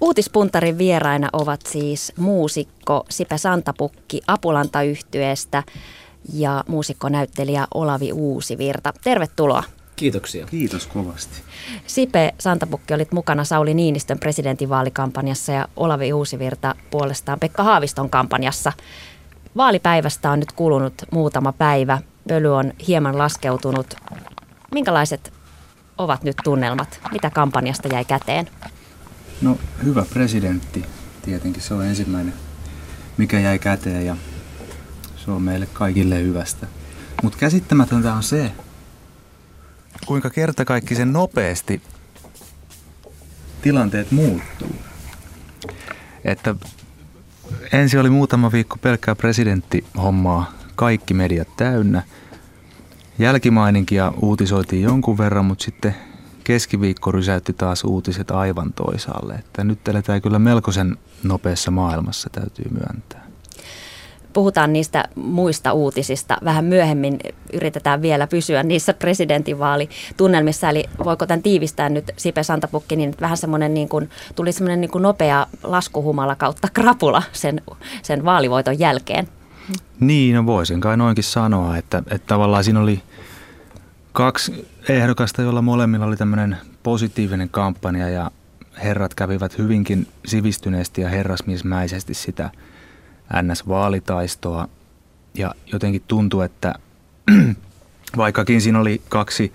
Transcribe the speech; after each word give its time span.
Uutispuntarin 0.00 0.78
vieraina 0.78 1.28
ovat 1.32 1.60
siis 1.66 2.12
muusikko 2.16 3.06
Sipe 3.10 3.38
Santapukki 3.38 4.20
Apulanta-yhtyeestä 4.26 5.62
ja 6.32 6.64
muusikkonäyttelijä 6.68 7.66
Olavi 7.74 8.12
Uusivirta. 8.12 8.92
Tervetuloa. 9.04 9.62
Kiitoksia. 9.96 10.46
Kiitos 10.46 10.86
kovasti. 10.86 11.42
Sipe 11.86 12.34
Santapukki 12.38 12.94
olit 12.94 13.12
mukana 13.12 13.44
Sauli 13.44 13.74
Niinistön 13.74 14.18
presidentinvaalikampanjassa 14.18 15.52
ja 15.52 15.68
Olavi 15.76 16.12
Uusivirta 16.12 16.74
puolestaan 16.90 17.40
Pekka 17.40 17.62
Haaviston 17.62 18.10
kampanjassa. 18.10 18.72
Vaalipäivästä 19.56 20.30
on 20.30 20.40
nyt 20.40 20.52
kulunut 20.52 20.94
muutama 21.10 21.52
päivä. 21.52 21.98
Pöly 22.28 22.56
on 22.56 22.72
hieman 22.88 23.18
laskeutunut. 23.18 23.94
Minkälaiset 24.74 25.32
ovat 25.98 26.22
nyt 26.22 26.36
tunnelmat? 26.44 27.00
Mitä 27.12 27.30
kampanjasta 27.30 27.88
jäi 27.88 28.04
käteen? 28.04 28.48
No 29.40 29.58
hyvä 29.84 30.04
presidentti, 30.12 30.84
tietenkin 31.22 31.62
se 31.62 31.74
on 31.74 31.84
ensimmäinen, 31.84 32.34
mikä 33.16 33.40
jäi 33.40 33.58
käteen 33.58 34.06
ja 34.06 34.16
se 35.16 35.30
on 35.30 35.42
meille 35.42 35.68
kaikille 35.72 36.22
hyvästä. 36.22 36.66
Mutta 37.22 37.38
käsittämätöntä 37.38 38.14
on 38.14 38.22
se, 38.22 38.52
kuinka 40.06 40.30
kertakaikkisen 40.30 41.12
nopeasti 41.12 41.82
tilanteet 43.62 44.10
muuttuu. 44.10 44.76
Että 46.24 46.54
ensin 47.72 48.00
oli 48.00 48.10
muutama 48.10 48.52
viikko 48.52 48.76
pelkkää 48.76 49.14
presidenttihommaa, 49.14 50.52
kaikki 50.74 51.14
mediat 51.14 51.56
täynnä. 51.56 52.02
Jälkimaininkia 53.18 54.12
uutisoitiin 54.22 54.82
jonkun 54.82 55.18
verran, 55.18 55.44
mutta 55.44 55.64
sitten 55.64 55.96
keskiviikko 56.46 57.12
rysäytti 57.12 57.52
taas 57.52 57.84
uutiset 57.84 58.30
aivan 58.30 58.72
toisaalle. 58.72 59.34
Että 59.34 59.64
nyt 59.64 59.88
eletään 59.88 60.22
kyllä 60.22 60.38
melkoisen 60.38 60.96
nopeassa 61.22 61.70
maailmassa, 61.70 62.30
täytyy 62.32 62.64
myöntää. 62.70 63.26
Puhutaan 64.32 64.72
niistä 64.72 65.04
muista 65.14 65.72
uutisista. 65.72 66.36
Vähän 66.44 66.64
myöhemmin 66.64 67.18
yritetään 67.52 68.02
vielä 68.02 68.26
pysyä 68.26 68.62
niissä 68.62 68.94
presidentinvaalitunnelmissa. 68.94 70.70
Eli 70.70 70.84
voiko 71.04 71.26
tämän 71.26 71.42
tiivistää 71.42 71.88
nyt 71.88 72.04
Sipe 72.16 72.42
Santapukki, 72.42 72.96
niin 72.96 73.14
vähän 73.20 73.36
semmoinen 73.36 73.74
niin 73.74 73.88
kuin, 73.88 74.10
tuli 74.34 74.52
semmoinen 74.52 74.80
niin 74.80 74.90
kuin 74.90 75.02
nopea 75.02 75.46
laskuhumala 75.62 76.34
kautta 76.34 76.68
krapula 76.72 77.22
sen, 77.32 77.60
sen 78.02 78.24
vaalivoiton 78.24 78.78
jälkeen. 78.78 79.28
Niin, 80.00 80.34
no 80.34 80.46
voisin 80.46 80.80
kai 80.80 80.96
noinkin 80.96 81.24
sanoa, 81.24 81.76
että, 81.76 81.98
että 81.98 82.26
tavallaan 82.26 82.64
siinä 82.64 82.80
oli 82.80 83.02
kaksi 84.12 84.75
ehdokasta, 84.88 85.42
joilla 85.42 85.62
molemmilla 85.62 86.06
oli 86.06 86.16
tämmöinen 86.16 86.56
positiivinen 86.82 87.48
kampanja 87.48 88.08
ja 88.08 88.30
herrat 88.84 89.14
kävivät 89.14 89.58
hyvinkin 89.58 90.06
sivistyneesti 90.26 91.00
ja 91.00 91.08
herrasmiesmäisesti 91.08 92.14
sitä 92.14 92.50
NS-vaalitaistoa. 93.42 94.68
Ja 95.34 95.54
jotenkin 95.72 96.02
tuntui, 96.08 96.44
että 96.44 96.74
vaikkakin 98.16 98.60
siinä 98.60 98.80
oli 98.80 99.02
kaksi, 99.08 99.52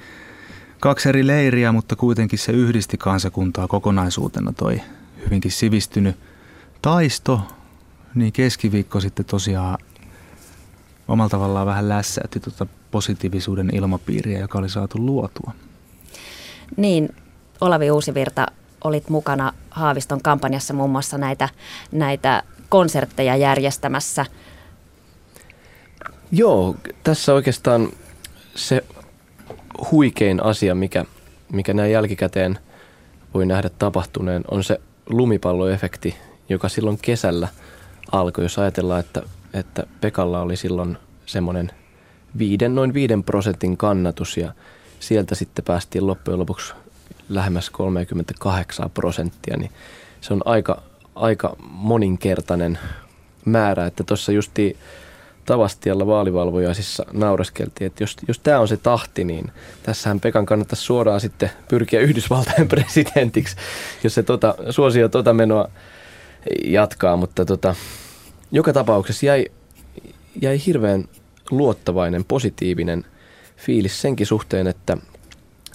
kaksi 0.79 1.09
eri 1.09 1.27
leiriä, 1.27 1.71
mutta 1.71 1.95
kuitenkin 1.95 2.39
se 2.39 2.51
yhdisti 2.51 2.97
kansakuntaa 2.97 3.67
kokonaisuutena 3.67 4.53
toi 4.53 4.81
hyvinkin 5.25 5.51
sivistynyt 5.51 6.15
taisto, 6.81 7.41
niin 8.15 8.33
keskiviikko 8.33 8.99
sitten 8.99 9.25
tosiaan 9.25 9.77
omalla 11.07 11.29
tavallaan 11.29 11.67
vähän 11.67 11.89
lässäytti 11.89 12.39
tuota 12.39 12.67
positiivisuuden 12.91 13.69
ilmapiiriä, 13.75 14.39
joka 14.39 14.59
oli 14.59 14.69
saatu 14.69 15.05
luotua. 15.05 15.51
Niin, 16.77 17.15
Olavi 17.61 17.91
Uusivirta, 17.91 18.45
olit 18.83 19.09
mukana 19.09 19.53
Haaviston 19.69 20.21
kampanjassa 20.21 20.73
muun 20.73 20.89
muassa 20.89 21.17
näitä, 21.17 21.49
näitä 21.91 22.43
konsertteja 22.69 23.35
järjestämässä. 23.35 24.25
Joo, 26.31 26.75
tässä 27.03 27.33
oikeastaan 27.33 27.89
se 28.55 28.83
huikein 29.91 30.43
asia, 30.43 30.75
mikä, 30.75 31.05
mikä 31.51 31.73
näin 31.73 31.91
jälkikäteen 31.91 32.59
voi 33.33 33.45
nähdä 33.45 33.69
tapahtuneen, 33.69 34.43
on 34.51 34.63
se 34.63 34.81
lumipalloefekti, 35.09 36.15
joka 36.49 36.69
silloin 36.69 36.97
kesällä 37.01 37.47
alkoi. 38.11 38.45
Jos 38.45 38.59
ajatellaan, 38.59 38.99
että, 38.99 39.21
että 39.53 39.83
Pekalla 40.01 40.41
oli 40.41 40.55
silloin 40.55 40.97
semmoinen 41.25 41.71
viiden, 42.37 42.75
noin 42.75 42.93
viiden 42.93 43.23
prosentin 43.23 43.77
kannatus 43.77 44.37
ja 44.37 44.53
sieltä 44.99 45.35
sitten 45.35 45.65
päästiin 45.65 46.07
loppujen 46.07 46.39
lopuksi 46.39 46.73
lähemmäs 47.29 47.69
38 47.69 48.89
prosenttia, 48.89 49.57
niin 49.57 49.71
se 50.21 50.33
on 50.33 50.41
aika, 50.45 50.81
aika 51.15 51.55
moninkertainen 51.59 52.79
määrä, 53.45 53.85
että 53.85 54.03
tuossa 54.03 54.31
justi 54.31 54.77
Tavastialla 55.45 56.07
vaalivalvojaisissa 56.07 57.05
naureskeltiin, 57.13 57.85
että 57.87 58.03
jos, 58.03 58.17
jos 58.27 58.39
tämä 58.39 58.59
on 58.59 58.67
se 58.67 58.77
tahti, 58.77 59.23
niin 59.23 59.51
tässähän 59.83 60.19
Pekan 60.19 60.45
kannattaisi 60.45 60.83
suoraan 60.83 61.21
sitten 61.21 61.51
pyrkiä 61.67 61.99
Yhdysvaltain 61.99 62.67
presidentiksi, 62.73 63.55
jos 64.03 64.15
se 64.15 64.23
tota, 64.23 64.55
suosio 64.69 65.09
tota 65.09 65.33
menoa 65.33 65.69
jatkaa, 66.63 67.17
mutta 67.17 67.45
tota, 67.45 67.75
joka 68.51 68.73
tapauksessa 68.73 69.25
jäi, 69.25 69.45
jäi 70.41 70.61
hirveän 70.65 71.05
luottavainen, 71.51 72.25
positiivinen 72.25 73.05
fiilis 73.57 74.01
senkin 74.01 74.27
suhteen, 74.27 74.67
että, 74.67 74.97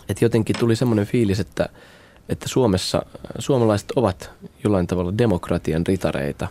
että 0.09 0.25
jotenkin 0.25 0.57
tuli 0.59 0.77
semmoinen 0.77 1.07
fiilis, 1.07 1.41
että, 1.41 1.69
että 2.29 2.49
Suomessa 2.49 3.03
suomalaiset 3.39 3.91
ovat 3.97 4.31
jollain 4.65 4.87
tavalla 4.87 5.19
demokratian 5.19 5.87
ritareita. 5.87 6.49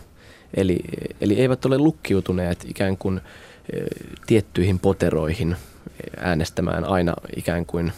Eli, 0.54 0.78
eli 1.20 1.40
eivät 1.40 1.64
ole 1.64 1.78
lukkiutuneet 1.78 2.64
ikään 2.68 2.96
kuin 2.96 3.20
e, 3.72 3.80
tiettyihin 4.26 4.78
poteroihin 4.78 5.56
äänestämään 6.16 6.84
aina 6.84 7.14
ikään 7.36 7.66
kuin 7.66 7.92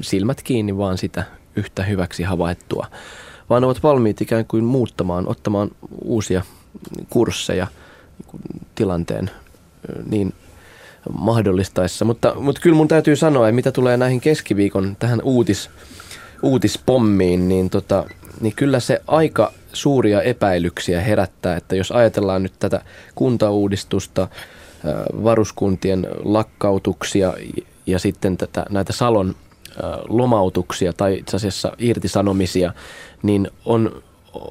silmät 0.00 0.42
kiinni 0.42 0.76
vaan 0.76 0.98
sitä 0.98 1.24
yhtä 1.56 1.82
hyväksi 1.82 2.22
havaittua, 2.22 2.86
vaan 3.50 3.64
ovat 3.64 3.82
valmiit 3.82 4.20
ikään 4.20 4.46
kuin 4.46 4.64
muuttamaan, 4.64 5.28
ottamaan 5.28 5.70
uusia 6.04 6.42
kursseja 7.10 7.66
tilanteen 8.74 9.30
niin 10.10 10.34
mahdollistaessa. 11.12 12.04
Mutta, 12.04 12.34
mutta 12.34 12.60
kyllä 12.60 12.76
mun 12.76 12.88
täytyy 12.88 13.16
sanoa, 13.16 13.48
että 13.48 13.54
mitä 13.54 13.72
tulee 13.72 13.96
näihin 13.96 14.20
keskiviikon 14.20 14.96
tähän 14.98 15.20
uutis, 15.22 15.70
uutispommiin, 16.42 17.48
niin, 17.48 17.70
tota, 17.70 18.04
niin 18.40 18.54
kyllä 18.56 18.80
se 18.80 19.02
aika 19.06 19.52
suuria 19.72 20.22
epäilyksiä 20.22 21.00
herättää, 21.00 21.56
että 21.56 21.76
jos 21.76 21.92
ajatellaan 21.92 22.42
nyt 22.42 22.54
tätä 22.58 22.80
kuntauudistusta, 23.14 24.28
varuskuntien 25.24 26.06
lakkautuksia 26.24 27.34
ja 27.86 27.98
sitten 27.98 28.36
tätä, 28.36 28.66
näitä 28.70 28.92
Salon 28.92 29.34
lomautuksia 30.08 30.92
tai 30.92 31.18
itse 31.18 31.36
asiassa 31.36 31.72
irtisanomisia, 31.78 32.72
niin 33.22 33.50
on, 33.64 34.02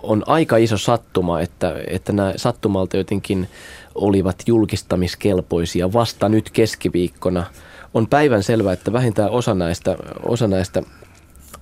on 0.03 0.23
aika 0.27 0.57
iso 0.57 0.77
sattuma, 0.77 1.41
että, 1.41 1.75
että 1.87 2.13
nämä 2.13 2.33
sattumalta 2.35 2.97
jotenkin 2.97 3.47
olivat 3.99 4.43
julkistamiskelpoisia 4.47 5.93
vasta 5.93 6.29
nyt 6.29 6.49
keskiviikkona. 6.49 7.45
On 7.93 8.07
päivän 8.07 8.43
selvää, 8.43 8.73
että 8.73 8.93
vähintään 8.93 9.29
osa 9.29 9.55
näistä, 9.55 9.95
osa 10.23 10.47
näistä 10.47 10.83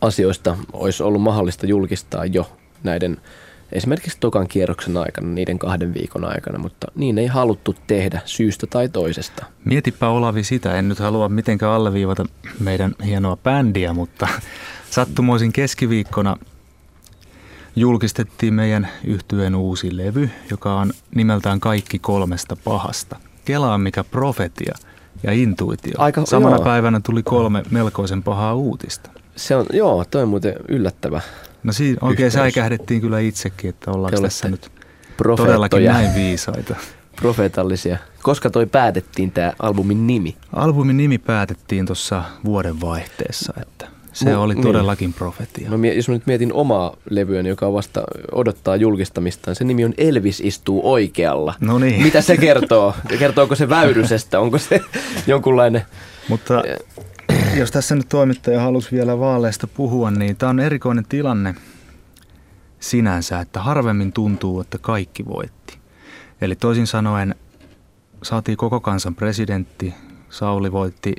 asioista 0.02 0.58
olisi 0.74 1.04
ollut 1.04 1.22
mahdollista 1.22 1.66
julkistaa 1.66 2.26
jo 2.26 2.52
näiden 2.84 3.18
esimerkiksi 3.72 4.18
tokan 4.20 4.48
kierroksen 4.48 4.98
aikana, 4.98 5.28
niiden 5.28 5.60
kahden 5.60 5.94
viikon 5.94 6.26
aikana, 6.26 6.60
mutta 6.60 6.88
niin 6.96 7.18
ei 7.18 7.28
haluttu 7.28 7.76
tehdä 7.88 8.22
syystä 8.26 8.68
tai 8.68 8.90
toisesta. 8.90 9.46
Mietipä 9.66 10.10
Olavi 10.10 10.44
sitä, 10.44 10.76
en 10.76 10.90
nyt 10.90 11.00
halua 11.00 11.30
mitenkään 11.30 11.72
alleviivata 11.72 12.26
meidän 12.60 12.96
hienoa 13.06 13.38
bändiä, 13.38 13.94
mutta 13.94 14.28
sattumoisin 14.90 15.54
keskiviikkona 15.54 16.38
julkistettiin 17.78 18.54
meidän 18.54 18.88
yhtyeen 19.04 19.56
uusi 19.56 19.98
levy, 19.98 20.30
joka 20.52 20.74
on 20.74 20.94
nimeltään 21.16 21.60
Kaikki 21.60 22.00
kolmesta 22.00 22.56
pahasta. 22.64 23.16
Kelaa 23.46 23.78
mikä 23.78 24.04
profetia 24.04 24.76
ja 25.24 25.32
intuitio. 25.32 25.94
Aika, 25.98 26.26
Samana 26.26 26.56
joo. 26.56 26.64
päivänä 26.64 27.02
tuli 27.06 27.24
kolme 27.24 27.64
melkoisen 27.72 28.24
pahaa 28.24 28.56
uutista. 28.56 29.10
Se 29.36 29.56
on, 29.56 29.66
joo, 29.74 30.06
toi 30.06 30.24
on 30.24 30.30
muuten 30.30 30.54
yllättävä. 30.68 31.22
No 31.64 31.74
siinä 31.74 31.98
oikein 32.02 32.28
yhteys. 32.28 32.34
säikähdettiin 32.34 33.02
kyllä 33.02 33.20
itsekin, 33.20 33.70
että 33.70 33.92
ollaanko 33.92 34.22
tässä 34.22 34.50
nyt 34.50 34.72
todellakin 35.38 35.84
näin 35.86 36.16
viisaita. 36.16 36.76
Profeetallisia. 37.22 37.98
Koska 38.24 38.50
toi 38.50 38.66
päätettiin 38.66 39.32
tämä 39.32 39.54
albumin 39.60 40.08
nimi? 40.08 40.38
Albumin 40.54 40.98
nimi 40.98 41.18
päätettiin 41.18 41.86
tuossa 41.86 42.24
vuoden 42.46 42.82
vaihteessa, 42.82 43.54
että 43.62 43.97
se 44.18 44.32
no, 44.32 44.44
oli 44.44 44.56
niin. 44.56 44.64
todellakin 44.64 45.06
niin. 45.06 45.14
profetia. 45.14 45.70
No, 45.70 45.78
jos 45.88 46.08
mä 46.08 46.14
nyt 46.14 46.28
mietin 46.28 46.54
omaa 46.54 46.96
levyäni, 47.10 47.50
joka 47.50 47.74
vasta 47.74 48.04
odottaa 48.32 48.76
julkistamistaan, 48.76 49.56
se 49.56 49.64
nimi 49.64 49.86
on 49.86 49.94
Elvis 49.98 50.40
istuu 50.40 50.92
oikealla. 50.92 51.54
No 51.60 51.80
niin. 51.80 52.04
Mitä 52.04 52.22
se 52.22 52.38
kertoo? 52.48 52.94
Kertooko 53.20 53.56
se 53.56 53.70
väyrysestä? 53.70 54.40
Onko 54.40 54.58
se 54.58 54.82
jonkunlainen... 55.28 55.82
Mutta 56.30 56.64
jos 57.58 57.72
tässä 57.72 57.96
nyt 57.96 58.10
toimittaja 58.10 58.62
halusi 58.62 58.92
vielä 58.92 59.20
vaaleista 59.20 59.68
puhua, 59.68 60.12
niin 60.12 60.36
tämä 60.36 60.50
on 60.50 60.60
erikoinen 60.60 61.06
tilanne. 61.10 61.56
sinänsä, 62.80 63.40
että 63.40 63.60
harvemmin 63.60 64.14
tuntuu, 64.14 64.62
että 64.62 64.78
kaikki 64.78 65.26
voitti. 65.26 65.78
Eli 66.42 66.56
toisin 66.56 66.88
sanoen 66.88 67.36
saatiin 68.24 68.58
koko 68.58 68.80
kansan 68.80 69.16
presidentti, 69.16 69.94
Sauli 70.30 70.72
voitti 70.72 71.16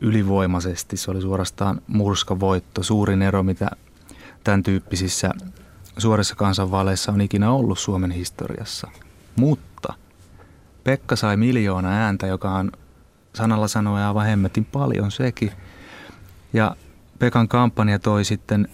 ylivoimaisesti, 0.00 0.96
se 0.96 1.10
oli 1.10 1.20
suorastaan 1.20 1.80
murskavoitto, 1.86 2.82
suurin 2.82 3.22
ero, 3.22 3.42
mitä 3.42 3.70
tämän 4.44 4.62
tyyppisissä 4.62 5.30
suorissa 5.98 6.34
kansanvaaleissa 6.34 7.12
on 7.12 7.20
ikinä 7.20 7.50
ollut 7.50 7.78
Suomen 7.78 8.10
historiassa. 8.10 8.88
Mutta 9.36 9.94
Pekka 10.84 11.16
sai 11.16 11.36
miljoona 11.36 11.88
ääntä, 11.88 12.26
joka 12.26 12.50
on 12.50 12.72
sanalla 13.34 13.68
sanoen 13.68 14.04
aivan 14.04 14.26
hemmetin 14.26 14.64
paljon 14.64 15.10
sekin. 15.10 15.52
Ja 16.52 16.76
Pekan 17.18 17.48
kampanja 17.48 17.98
toi 17.98 18.24
sitten 18.24 18.68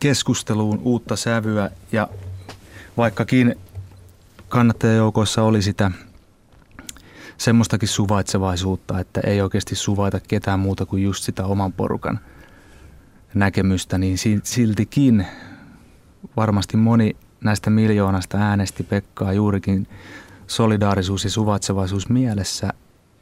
keskusteluun 0.00 0.80
uutta 0.82 1.16
sävyä 1.16 1.70
ja 1.92 2.08
vaikkakin 2.96 3.56
kannattajajoukoissa 4.48 5.42
oli 5.42 5.62
sitä 5.62 5.90
semmoistakin 7.38 7.88
suvaitsevaisuutta, 7.88 9.00
että 9.00 9.20
ei 9.20 9.40
oikeasti 9.40 9.74
suvaita 9.74 10.20
ketään 10.20 10.60
muuta 10.60 10.86
kuin 10.86 11.02
just 11.02 11.24
sitä 11.24 11.46
oman 11.46 11.72
porukan 11.72 12.20
näkemystä, 13.34 13.98
niin 13.98 14.18
siltikin 14.42 15.26
varmasti 16.36 16.76
moni 16.76 17.16
näistä 17.44 17.70
miljoonasta 17.70 18.38
äänesti 18.38 18.82
Pekkaa 18.82 19.32
juurikin 19.32 19.88
solidaarisuus 20.46 21.24
ja 21.24 21.30
suvaitsevaisuus 21.30 22.08
mielessä. 22.08 22.72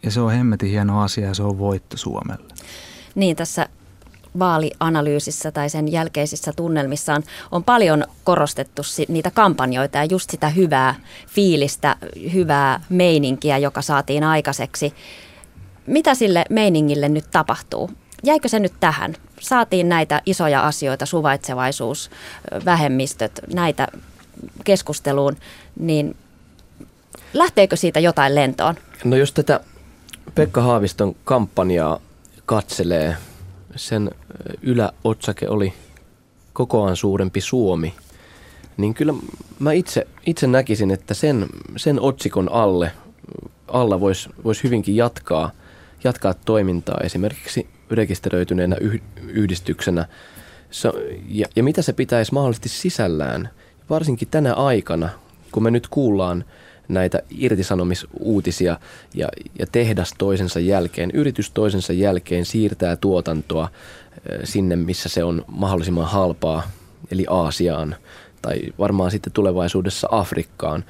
Ja 0.02 0.10
se 0.10 0.20
on 0.20 0.32
hemmetin 0.32 0.70
hieno 0.70 1.02
asia 1.02 1.26
ja 1.26 1.34
se 1.34 1.42
on 1.42 1.58
voitto 1.58 1.96
Suomelle. 1.96 2.54
Niin, 3.14 3.36
tässä 3.36 3.68
vaalianalyysissä 4.38 5.52
tai 5.52 5.70
sen 5.70 5.92
jälkeisissä 5.92 6.52
tunnelmissaan 6.56 7.22
on 7.50 7.64
paljon 7.64 8.04
korostettu 8.24 8.82
niitä 9.08 9.30
kampanjoita 9.30 9.98
ja 9.98 10.04
just 10.04 10.30
sitä 10.30 10.48
hyvää 10.48 10.94
fiilistä, 11.28 11.96
hyvää 12.32 12.80
meininkiä, 12.88 13.58
joka 13.58 13.82
saatiin 13.82 14.24
aikaiseksi. 14.24 14.94
Mitä 15.86 16.14
sille 16.14 16.44
meiningille 16.50 17.08
nyt 17.08 17.24
tapahtuu? 17.30 17.90
Jäikö 18.22 18.48
se 18.48 18.58
nyt 18.58 18.72
tähän? 18.80 19.14
Saatiin 19.40 19.88
näitä 19.88 20.22
isoja 20.26 20.66
asioita, 20.66 21.06
suvaitsevaisuus, 21.06 22.10
vähemmistöt, 22.64 23.40
näitä 23.54 23.88
keskusteluun, 24.64 25.36
niin 25.78 26.16
lähteekö 27.32 27.76
siitä 27.76 28.00
jotain 28.00 28.34
lentoon? 28.34 28.74
No 29.04 29.16
jos 29.16 29.32
tätä 29.32 29.60
Pekka 30.34 30.62
Haaviston 30.62 31.16
kampanjaa 31.24 32.00
katselee, 32.46 33.16
sen 33.76 34.10
yläotsake 34.62 35.48
oli 35.48 35.72
kokoaan 36.52 36.96
suurempi 36.96 37.40
Suomi, 37.40 37.94
niin 38.76 38.94
kyllä 38.94 39.14
mä 39.58 39.72
itse, 39.72 40.06
itse 40.26 40.46
näkisin, 40.46 40.90
että 40.90 41.14
sen, 41.14 41.46
sen 41.76 42.00
otsikon 42.00 42.48
alle, 42.52 42.92
alla 43.68 44.00
voisi 44.00 44.28
vois 44.44 44.64
hyvinkin 44.64 44.96
jatkaa, 44.96 45.50
jatkaa 46.04 46.34
toimintaa 46.34 46.98
esimerkiksi 47.04 47.66
rekisteröityneenä 47.90 48.76
yhdistyksenä. 49.28 50.06
Se, 50.70 50.90
ja, 51.28 51.46
ja 51.56 51.62
mitä 51.62 51.82
se 51.82 51.92
pitäisi 51.92 52.34
mahdollisesti 52.34 52.68
sisällään, 52.68 53.50
varsinkin 53.90 54.28
tänä 54.28 54.54
aikana, 54.54 55.08
kun 55.52 55.62
me 55.62 55.70
nyt 55.70 55.88
kuullaan 55.88 56.44
näitä 56.88 57.22
irtisanomisuutisia 57.30 58.78
ja, 59.14 59.28
ja 59.58 59.66
tehdas 59.72 60.14
toisensa 60.18 60.60
jälkeen, 60.60 61.10
yritys 61.14 61.50
toisensa 61.50 61.92
jälkeen 61.92 62.44
siirtää 62.44 62.96
tuotantoa 62.96 63.68
sinne, 64.44 64.76
missä 64.76 65.08
se 65.08 65.24
on 65.24 65.44
mahdollisimman 65.46 66.06
halpaa, 66.06 66.62
eli 67.10 67.26
Aasiaan 67.28 67.96
tai 68.42 68.60
varmaan 68.78 69.10
sitten 69.10 69.32
tulevaisuudessa 69.32 70.08
Afrikkaan. 70.10 70.84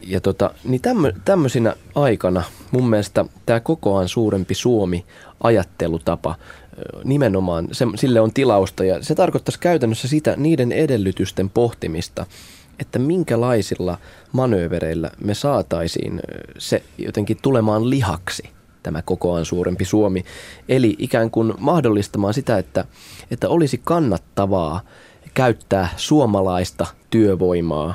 Ja 0.00 0.20
tota, 0.20 0.50
niin 0.64 0.80
tämmö, 0.80 1.12
tämmöisinä 1.24 1.76
aikana 1.94 2.42
mun 2.70 2.90
mielestä 2.90 3.24
tämä 3.46 3.60
kokoaan 3.60 4.08
suurempi 4.08 4.54
Suomi 4.54 5.04
ajattelutapa 5.40 6.34
nimenomaan, 7.04 7.68
se, 7.72 7.86
sille 7.94 8.20
on 8.20 8.32
tilausta 8.32 8.84
ja 8.84 9.02
se 9.02 9.14
tarkoittaisi 9.14 9.60
käytännössä 9.60 10.08
sitä 10.08 10.34
niiden 10.36 10.72
edellytysten 10.72 11.50
pohtimista, 11.50 12.26
että 12.78 12.98
minkälaisilla 12.98 13.98
manöövereillä 14.32 15.10
me 15.24 15.34
saataisiin 15.34 16.20
se 16.58 16.82
jotenkin 16.98 17.38
tulemaan 17.42 17.90
lihaksi 17.90 18.42
tämä 18.82 19.02
kokoaan 19.02 19.44
suurempi 19.44 19.84
Suomi. 19.84 20.24
Eli 20.68 20.96
ikään 20.98 21.30
kuin 21.30 21.54
mahdollistamaan 21.58 22.34
sitä, 22.34 22.58
että, 22.58 22.84
että 23.30 23.48
olisi 23.48 23.80
kannattavaa 23.84 24.80
käyttää 25.34 25.88
suomalaista 25.96 26.86
työvoimaa. 27.10 27.94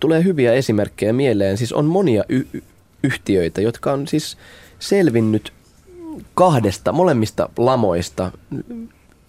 Tulee 0.00 0.24
hyviä 0.24 0.52
esimerkkejä 0.52 1.12
mieleen. 1.12 1.56
Siis 1.56 1.72
on 1.72 1.84
monia 1.84 2.24
y- 2.28 2.62
yhtiöitä, 3.02 3.60
jotka 3.60 3.92
on 3.92 4.08
siis 4.08 4.38
selvinnyt 4.78 5.52
kahdesta, 6.34 6.92
molemmista 6.92 7.48
lamoista 7.56 8.32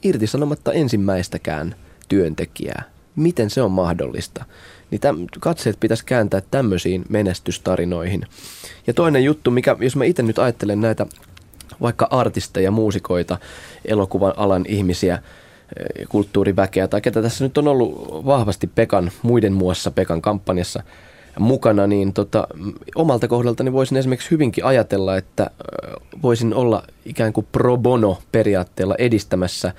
irtisanomatta 0.03 0.73
ensimmäistäkään 0.73 1.75
työntekijää 2.07 2.98
miten 3.19 3.49
se 3.49 3.61
on 3.61 3.71
mahdollista. 3.71 4.45
Niin 4.91 5.01
täm, 5.01 5.27
katseet 5.39 5.79
pitäisi 5.79 6.05
kääntää 6.05 6.41
tämmöisiin 6.51 7.05
menestystarinoihin. 7.09 8.25
Ja 8.87 8.93
toinen 8.93 9.23
juttu, 9.23 9.51
mikä, 9.51 9.75
jos 9.79 9.95
mä 9.95 10.05
itse 10.05 10.23
nyt 10.23 10.39
ajattelen 10.39 10.81
näitä 10.81 11.05
vaikka 11.81 12.07
artisteja, 12.11 12.71
muusikoita, 12.71 13.37
elokuvan 13.85 14.33
alan 14.37 14.65
ihmisiä, 14.67 15.13
eh, 15.13 16.07
kulttuuriväkeä 16.09 16.87
tai 16.87 17.01
ketä 17.01 17.21
tässä 17.21 17.43
nyt 17.43 17.57
on 17.57 17.67
ollut 17.67 18.25
vahvasti 18.25 18.67
Pekan, 18.67 19.11
muiden 19.21 19.53
muassa 19.53 19.91
Pekan 19.91 20.21
kampanjassa 20.21 20.83
mukana, 21.39 21.87
niin 21.87 22.13
tota, 22.13 22.47
omalta 22.95 23.27
kohdaltani 23.27 23.73
voisin 23.73 23.97
esimerkiksi 23.97 24.31
hyvinkin 24.31 24.65
ajatella, 24.65 25.17
että 25.17 25.51
voisin 26.21 26.53
olla 26.53 26.83
ikään 27.05 27.33
kuin 27.33 27.47
pro 27.51 27.77
bono 27.77 28.17
periaatteella 28.31 28.95
edistämässä 28.97 29.73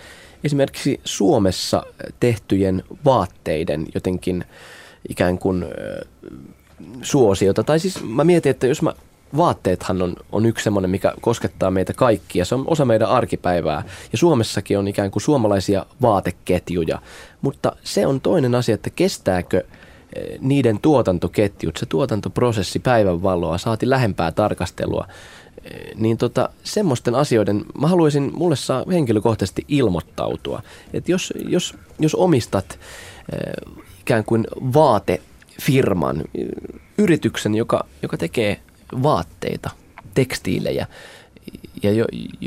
esimerkiksi 0.45 1.01
Suomessa 1.05 1.83
tehtyjen 2.21 2.83
vaatteiden 3.05 3.87
jotenkin 3.95 4.45
ikään 5.09 5.39
kuin 5.39 5.65
suosiota. 7.03 7.65
Tai 7.65 7.79
siis 7.79 8.05
mä 8.05 8.25
mietin, 8.25 8.51
että 8.51 8.67
jos 8.67 8.83
mä 8.83 8.93
vaatteethan 9.37 10.03
on, 10.03 10.17
on 10.33 10.47
yksi 10.47 10.65
semmoinen, 10.65 10.91
mikä 10.91 11.15
koskettaa 11.21 11.71
meitä 11.71 11.93
kaikkia. 11.93 12.45
Se 12.45 12.55
on 12.55 12.65
osa 12.67 12.85
meidän 12.85 13.09
arkipäivää. 13.09 13.83
Ja 14.13 14.19
Suomessakin 14.19 14.79
on 14.79 14.89
ikään 14.89 15.11
kuin 15.11 15.23
suomalaisia 15.23 15.87
vaateketjuja. 16.03 16.99
Mutta 17.43 17.77
se 17.85 18.07
on 18.07 18.21
toinen 18.21 18.55
asia, 18.55 18.75
että 18.75 18.91
kestääkö 18.91 19.65
niiden 20.41 20.79
tuotantoketjut, 20.83 21.77
se 21.77 21.87
tuotantoprosessi 21.87 22.79
päivänvaloa, 22.79 23.59
saati 23.59 23.91
lähempää 23.91 24.33
tarkastelua 24.33 25.07
niin 25.95 26.19
tota, 26.19 26.49
semmoisten 26.65 27.15
asioiden, 27.15 27.65
mä 27.81 27.89
haluaisin, 27.89 28.31
mulle 28.35 28.57
saa 28.57 28.85
henkilökohtaisesti 28.93 29.65
ilmoittautua, 29.69 30.63
että 30.93 31.13
jos, 31.13 31.33
jos, 31.49 31.75
jos 31.99 32.15
omistat 32.15 32.79
äh, 33.35 33.75
ikään 34.01 34.25
kuin 34.25 34.47
vaatefirman, 34.61 36.23
yrityksen, 36.99 37.55
joka, 37.55 37.87
joka 38.03 38.17
tekee 38.17 38.61
vaatteita, 39.03 39.71
tekstiilejä, 40.15 40.87
ja 41.83 41.93
jo, 41.93 42.05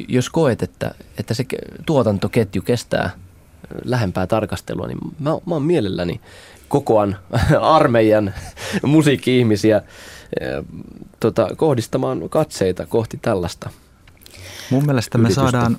jos 0.07 0.29
koet, 0.29 0.63
että, 0.63 0.95
että 1.17 1.33
se 1.33 1.45
tuotantoketju 1.85 2.61
kestää 2.61 3.09
lähempää 3.85 4.27
tarkastelua, 4.27 4.87
niin 4.87 4.97
mä, 5.19 5.29
mä 5.29 5.55
oon 5.55 5.63
mielelläni 5.63 6.21
kokoan 6.67 7.17
armeijan 7.61 8.33
musiikki-ihmisiä 8.83 9.81
tota, 11.19 11.47
kohdistamaan 11.55 12.29
katseita 12.29 12.85
kohti 12.85 13.17
tällaista. 13.21 13.69
Mun 14.71 14.85
mielestä 14.85 15.17
me 15.17 15.31
saadaan 15.31 15.77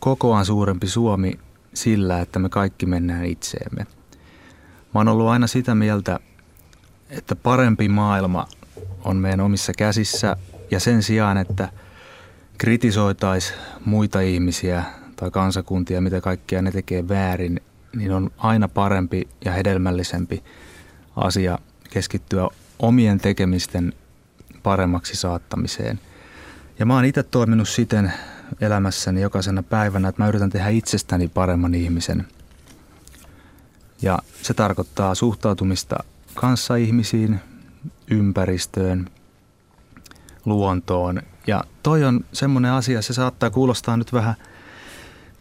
kokoaan 0.00 0.46
suurempi 0.46 0.86
Suomi 0.86 1.38
sillä, 1.74 2.20
että 2.20 2.38
me 2.38 2.48
kaikki 2.48 2.86
mennään 2.86 3.24
itseemme. 3.24 3.86
Mä 4.94 5.00
oon 5.00 5.08
ollut 5.08 5.28
aina 5.28 5.46
sitä 5.46 5.74
mieltä, 5.74 6.20
että 7.10 7.36
parempi 7.36 7.88
maailma 7.88 8.48
on 9.04 9.16
meidän 9.16 9.40
omissa 9.40 9.72
käsissä 9.78 10.36
ja 10.70 10.80
sen 10.80 11.02
sijaan, 11.02 11.36
että 11.38 11.68
kritisoitaisiin 12.58 13.58
muita 13.84 14.20
ihmisiä 14.20 14.84
tai 15.16 15.30
kansakuntia, 15.30 16.00
mitä 16.00 16.20
kaikkea 16.20 16.62
ne 16.62 16.70
tekee 16.70 17.08
väärin, 17.08 17.60
niin 17.96 18.12
on 18.12 18.30
aina 18.36 18.68
parempi 18.68 19.28
ja 19.44 19.52
hedelmällisempi 19.52 20.44
asia 21.16 21.58
keskittyä 21.90 22.48
omien 22.78 23.18
tekemisten 23.18 23.92
paremmaksi 24.62 25.16
saattamiseen. 25.16 26.00
Ja 26.78 26.86
mä 26.86 26.94
oon 26.94 27.04
itse 27.04 27.22
toiminut 27.22 27.68
siten 27.68 28.12
elämässäni 28.60 29.20
jokaisena 29.20 29.62
päivänä, 29.62 30.08
että 30.08 30.22
mä 30.22 30.28
yritän 30.28 30.50
tehdä 30.50 30.68
itsestäni 30.68 31.28
paremman 31.28 31.74
ihmisen. 31.74 32.26
Ja 34.02 34.18
se 34.42 34.54
tarkoittaa 34.54 35.14
suhtautumista 35.14 35.96
kanssaihmisiin, 36.34 37.40
ympäristöön, 38.10 39.10
luontoon. 40.44 41.22
Ja 41.46 41.64
toi 41.82 42.04
on 42.04 42.24
semmoinen 42.32 42.70
asia, 42.70 43.02
se 43.02 43.12
saattaa 43.12 43.50
kuulostaa 43.50 43.96
nyt 43.96 44.12
vähän 44.12 44.34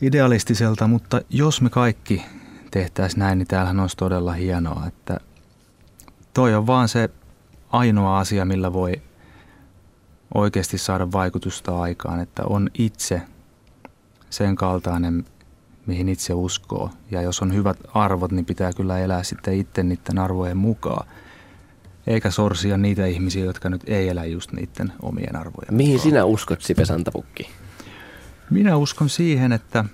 idealistiselta, 0.02 0.88
mutta 0.88 1.22
jos 1.30 1.62
me 1.62 1.70
kaikki 1.70 2.26
tehtäisiin 2.72 3.20
näin, 3.20 3.38
niin 3.38 3.48
täällähän 3.48 3.80
olisi 3.80 3.98
todella 3.98 4.34
hienoa, 4.34 4.84
että 4.88 5.20
toi 6.34 6.56
on 6.56 6.68
vaan 6.68 6.90
se 6.90 7.10
ainoa 7.78 8.20
asia, 8.20 8.46
millä 8.46 8.74
voi 8.74 9.02
oikeasti 10.34 10.78
saada 10.78 11.12
vaikutusta 11.12 11.82
aikaan, 11.82 12.20
että 12.20 12.44
on 12.46 12.70
itse 12.74 13.22
sen 14.30 14.56
kaltainen, 14.56 15.26
mihin 15.86 16.10
itse 16.10 16.34
uskoo. 16.34 16.90
Ja 17.12 17.22
jos 17.22 17.42
on 17.42 17.54
hyvät 17.54 17.78
arvot, 17.94 18.32
niin 18.32 18.46
pitää 18.46 18.74
kyllä 18.74 19.00
elää 19.00 19.24
sitten 19.24 19.54
itse 19.54 19.84
niiden 19.84 20.20
arvojen 20.20 20.58
mukaan. 20.58 21.08
Eikä 22.08 22.32
sorsia 22.32 22.78
niitä 22.78 23.06
ihmisiä, 23.06 23.46
jotka 23.46 23.70
nyt 23.70 23.82
ei 23.88 24.10
elä 24.10 24.26
just 24.26 24.52
niiden 24.52 24.94
omien 25.02 25.36
arvojen 25.36 25.74
Mihin 25.74 25.92
mukaan. 25.94 26.04
sinä 26.04 26.26
uskot, 26.26 26.62
Sipe 26.62 26.86
Santapukki? 26.86 27.50
Minä 28.50 28.78
uskon 28.78 29.10
siihen, 29.10 29.52
että 29.52 29.86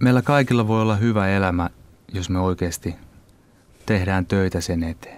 meillä 0.00 0.22
kaikilla 0.22 0.68
voi 0.68 0.82
olla 0.82 0.96
hyvä 0.96 1.28
elämä, 1.28 1.70
jos 2.12 2.30
me 2.30 2.40
oikeasti 2.40 2.94
tehdään 3.86 4.26
töitä 4.26 4.60
sen 4.60 4.82
eteen. 4.82 5.17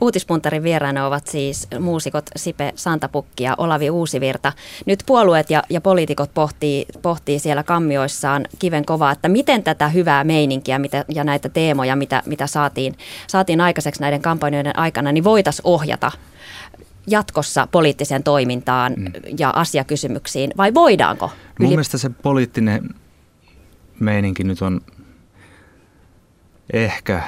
Uutispuntarin 0.00 0.62
vieraana 0.62 1.06
ovat 1.06 1.26
siis 1.26 1.68
muusikot 1.80 2.30
Sipe 2.36 2.72
Santapukki 2.74 3.44
ja 3.44 3.54
Olavi 3.58 3.90
Uusivirta. 3.90 4.52
Nyt 4.86 5.02
puolueet 5.06 5.50
ja, 5.50 5.62
ja 5.70 5.80
poliitikot 5.80 6.34
pohtii, 6.34 6.86
pohtii 7.02 7.38
siellä 7.38 7.62
kammioissaan 7.62 8.46
kiven 8.58 8.84
kovaa, 8.84 9.12
että 9.12 9.28
miten 9.28 9.62
tätä 9.62 9.88
hyvää 9.88 10.24
meininkiä 10.24 10.78
mitä, 10.78 11.04
ja 11.08 11.24
näitä 11.24 11.48
teemoja, 11.48 11.96
mitä, 11.96 12.22
mitä 12.26 12.46
saatiin, 12.46 12.94
saatiin 13.26 13.60
aikaiseksi 13.60 14.00
näiden 14.00 14.22
kampanjoiden 14.22 14.78
aikana, 14.78 15.12
niin 15.12 15.24
voitaisiin 15.24 15.66
ohjata 15.66 16.12
jatkossa 17.06 17.68
poliittiseen 17.72 18.22
toimintaan 18.22 18.92
mm. 18.96 19.12
ja 19.38 19.50
asiakysymyksiin, 19.50 20.50
vai 20.56 20.74
voidaanko? 20.74 21.30
Mun 21.60 21.68
mielestä 21.68 21.98
se 21.98 22.10
poliittinen 22.10 22.88
meininki 24.00 24.44
nyt 24.44 24.62
on 24.62 24.80
ehkä 26.72 27.22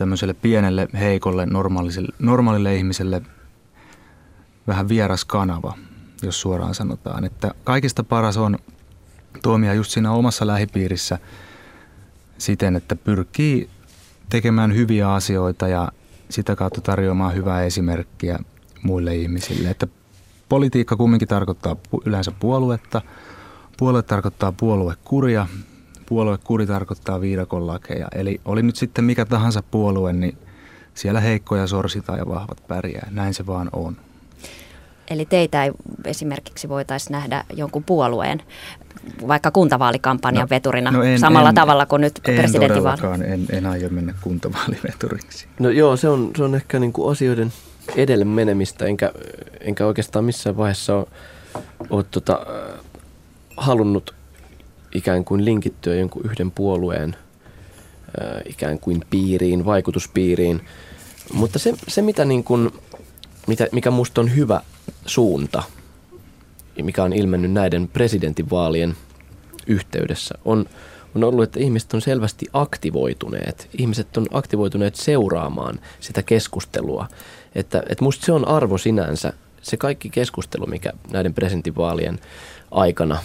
tämmöiselle 0.00 0.34
pienelle, 0.34 0.88
heikolle, 0.94 1.46
normaalille, 2.18 2.76
ihmiselle 2.76 3.22
vähän 4.66 4.88
vieras 4.88 5.24
kanava, 5.24 5.74
jos 6.22 6.40
suoraan 6.40 6.74
sanotaan. 6.74 7.24
Että 7.24 7.54
kaikista 7.64 8.04
paras 8.04 8.36
on 8.36 8.58
toimia 9.42 9.74
just 9.74 9.90
siinä 9.90 10.12
omassa 10.12 10.46
lähipiirissä 10.46 11.18
siten, 12.38 12.76
että 12.76 12.96
pyrkii 12.96 13.70
tekemään 14.28 14.74
hyviä 14.74 15.12
asioita 15.12 15.68
ja 15.68 15.88
sitä 16.28 16.56
kautta 16.56 16.80
tarjoamaan 16.80 17.34
hyvää 17.34 17.62
esimerkkiä 17.62 18.38
muille 18.82 19.16
ihmisille. 19.16 19.70
Että 19.70 19.86
politiikka 20.48 20.96
kumminkin 20.96 21.28
tarkoittaa 21.28 21.76
yleensä 22.04 22.32
puoluetta, 22.40 23.02
puolue 23.76 24.02
tarkoittaa 24.02 24.52
puoluekuria 24.52 25.46
puoluekuri 26.10 26.66
tarkoittaa 26.66 27.20
viidakon 27.20 27.66
lakeja. 27.66 28.08
Eli 28.14 28.40
oli 28.44 28.62
nyt 28.62 28.76
sitten 28.76 29.04
mikä 29.04 29.24
tahansa 29.24 29.62
puolue, 29.70 30.12
niin 30.12 30.38
siellä 30.94 31.20
heikkoja 31.20 31.66
sorsitaan 31.66 32.18
ja 32.18 32.28
vahvat 32.28 32.62
pärjää. 32.68 33.08
Näin 33.10 33.34
se 33.34 33.46
vaan 33.46 33.68
on. 33.72 33.96
Eli 35.10 35.26
teitä 35.26 35.64
ei 35.64 35.72
esimerkiksi 36.04 36.68
voitaisiin 36.68 37.12
nähdä 37.12 37.44
jonkun 37.56 37.84
puolueen, 37.84 38.42
vaikka 39.28 39.50
kuntavaalikampanjan 39.50 40.42
no, 40.42 40.50
veturina, 40.50 40.90
no 40.90 41.02
en, 41.02 41.18
samalla 41.18 41.48
en, 41.48 41.54
tavalla 41.54 41.86
kuin 41.86 42.00
nyt 42.00 42.20
en 42.28 42.34
presidentinvaali. 42.34 43.24
En, 43.24 43.46
en 43.52 43.66
aio 43.66 43.88
mennä 43.88 44.14
kuntavaaliveturiksi. 44.20 45.46
No 45.58 45.70
joo, 45.70 45.96
se 45.96 46.08
on, 46.08 46.30
se 46.36 46.44
on 46.44 46.54
ehkä 46.54 46.78
niin 46.78 46.92
kuin 46.92 47.12
asioiden 47.12 47.52
edelle 47.96 48.24
menemistä, 48.24 48.84
enkä, 48.84 49.12
enkä 49.60 49.86
oikeastaan 49.86 50.24
missään 50.24 50.56
vaiheessa 50.56 50.96
ole, 50.96 51.06
ole 51.90 52.04
tota, 52.10 52.46
halunnut 53.56 54.19
ikään 54.94 55.24
kuin 55.24 55.44
linkittyä 55.44 55.94
jonkun 55.94 56.22
yhden 56.24 56.50
puolueen 56.50 57.16
ikään 58.46 58.78
kuin 58.78 59.04
piiriin, 59.10 59.64
vaikutuspiiriin. 59.64 60.60
Mutta 61.32 61.58
se, 61.58 61.74
se 61.88 62.02
mitä 62.02 62.24
niin 62.24 62.44
kuin, 62.44 62.70
mitä, 63.46 63.68
mikä 63.72 63.90
musta 63.90 64.20
on 64.20 64.36
hyvä 64.36 64.60
suunta, 65.06 65.62
ja 66.76 66.84
mikä 66.84 67.04
on 67.04 67.12
ilmennyt 67.12 67.52
näiden 67.52 67.88
presidentinvaalien 67.88 68.96
yhteydessä, 69.66 70.34
on, 70.44 70.66
on 71.14 71.24
ollut, 71.24 71.44
että 71.44 71.60
ihmiset 71.60 71.94
on 71.94 72.00
selvästi 72.00 72.46
aktivoituneet. 72.52 73.68
Ihmiset 73.78 74.16
on 74.16 74.26
aktivoituneet 74.32 74.94
seuraamaan 74.94 75.80
sitä 76.00 76.22
keskustelua. 76.22 77.08
Että, 77.54 77.82
että 77.88 78.04
musta 78.04 78.26
se 78.26 78.32
on 78.32 78.48
arvo 78.48 78.78
sinänsä, 78.78 79.32
se 79.62 79.76
kaikki 79.76 80.10
keskustelu, 80.10 80.66
mikä 80.66 80.92
näiden 81.12 81.34
presidentinvaalien 81.34 82.18
aikana 82.70 83.18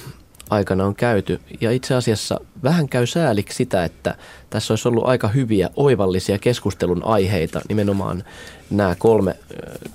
aikana 0.49 0.85
on 0.85 0.95
käyty. 0.95 1.39
Ja 1.61 1.71
itse 1.71 1.95
asiassa 1.95 2.39
vähän 2.63 2.89
käy 2.89 3.05
sääliksi 3.05 3.55
sitä, 3.55 3.83
että 3.83 4.15
tässä 4.49 4.73
olisi 4.73 4.87
ollut 4.87 5.07
aika 5.07 5.27
hyviä, 5.27 5.69
oivallisia 5.75 6.39
keskustelun 6.39 7.05
aiheita, 7.05 7.61
nimenomaan 7.69 8.23
nämä 8.69 8.95
kolme, 8.95 9.35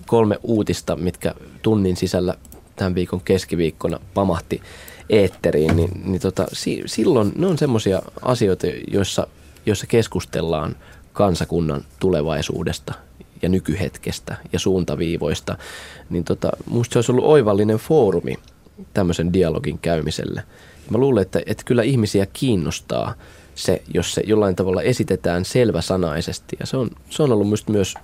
kolme 0.07 0.39
uutista, 0.43 0.97
mitkä 0.97 1.35
tunnin 1.63 1.97
sisällä 1.97 2.35
tämän 2.77 2.95
viikon 2.95 3.21
keskiviikkona 3.21 4.01
pamahti 4.15 4.63
eetteriin, 5.09 5.77
niin, 5.77 5.91
niin 6.05 6.21
tota, 6.21 6.47
si, 6.53 6.83
silloin 6.87 7.33
ne 7.37 7.47
on 7.47 7.59
semmoisia 7.59 8.03
asioita, 8.23 8.67
joissa, 8.93 9.27
joissa 9.67 9.87
keskustellaan 9.87 10.77
kansakunnan 11.13 11.85
tulevaisuudesta 12.01 12.95
ja 13.43 13.49
nykyhetkestä 13.49 14.37
ja 14.53 14.59
suuntaviivoista, 14.59 15.59
niin 16.11 16.25
tota, 16.25 16.51
musta 16.67 16.93
se 16.93 16.99
olisi 16.99 17.13
ollut 17.13 17.25
oivallinen 17.25 17.77
foorumi 17.77 18.37
tämmöisen 18.95 19.33
dialogin 19.33 19.79
käymiselle. 19.79 20.43
Mä 20.91 20.99
luulen, 20.99 21.23
että, 21.23 21.41
että 21.47 21.63
kyllä 21.67 21.83
ihmisiä 21.83 22.27
kiinnostaa 22.33 23.15
se, 23.55 23.83
jos 23.95 24.15
se 24.15 24.23
jollain 24.27 24.57
tavalla 24.57 24.83
esitetään 24.83 25.45
selväsanaisesti. 25.45 26.57
Ja 26.61 26.67
se 26.67 26.77
on, 26.77 26.91
se 27.11 27.23
on 27.23 27.33
ollut 27.33 27.49
myös, 27.69 27.95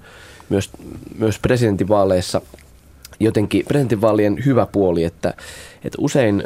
myös, 0.48 0.70
myös 1.18 1.38
presidentinvaaleissa 1.38 2.40
jotenkin 3.20 3.64
presidentinvaalien 3.68 4.42
hyvä 4.44 4.66
puoli, 4.66 5.04
että, 5.04 5.34
että 5.84 5.98
usein 5.98 6.44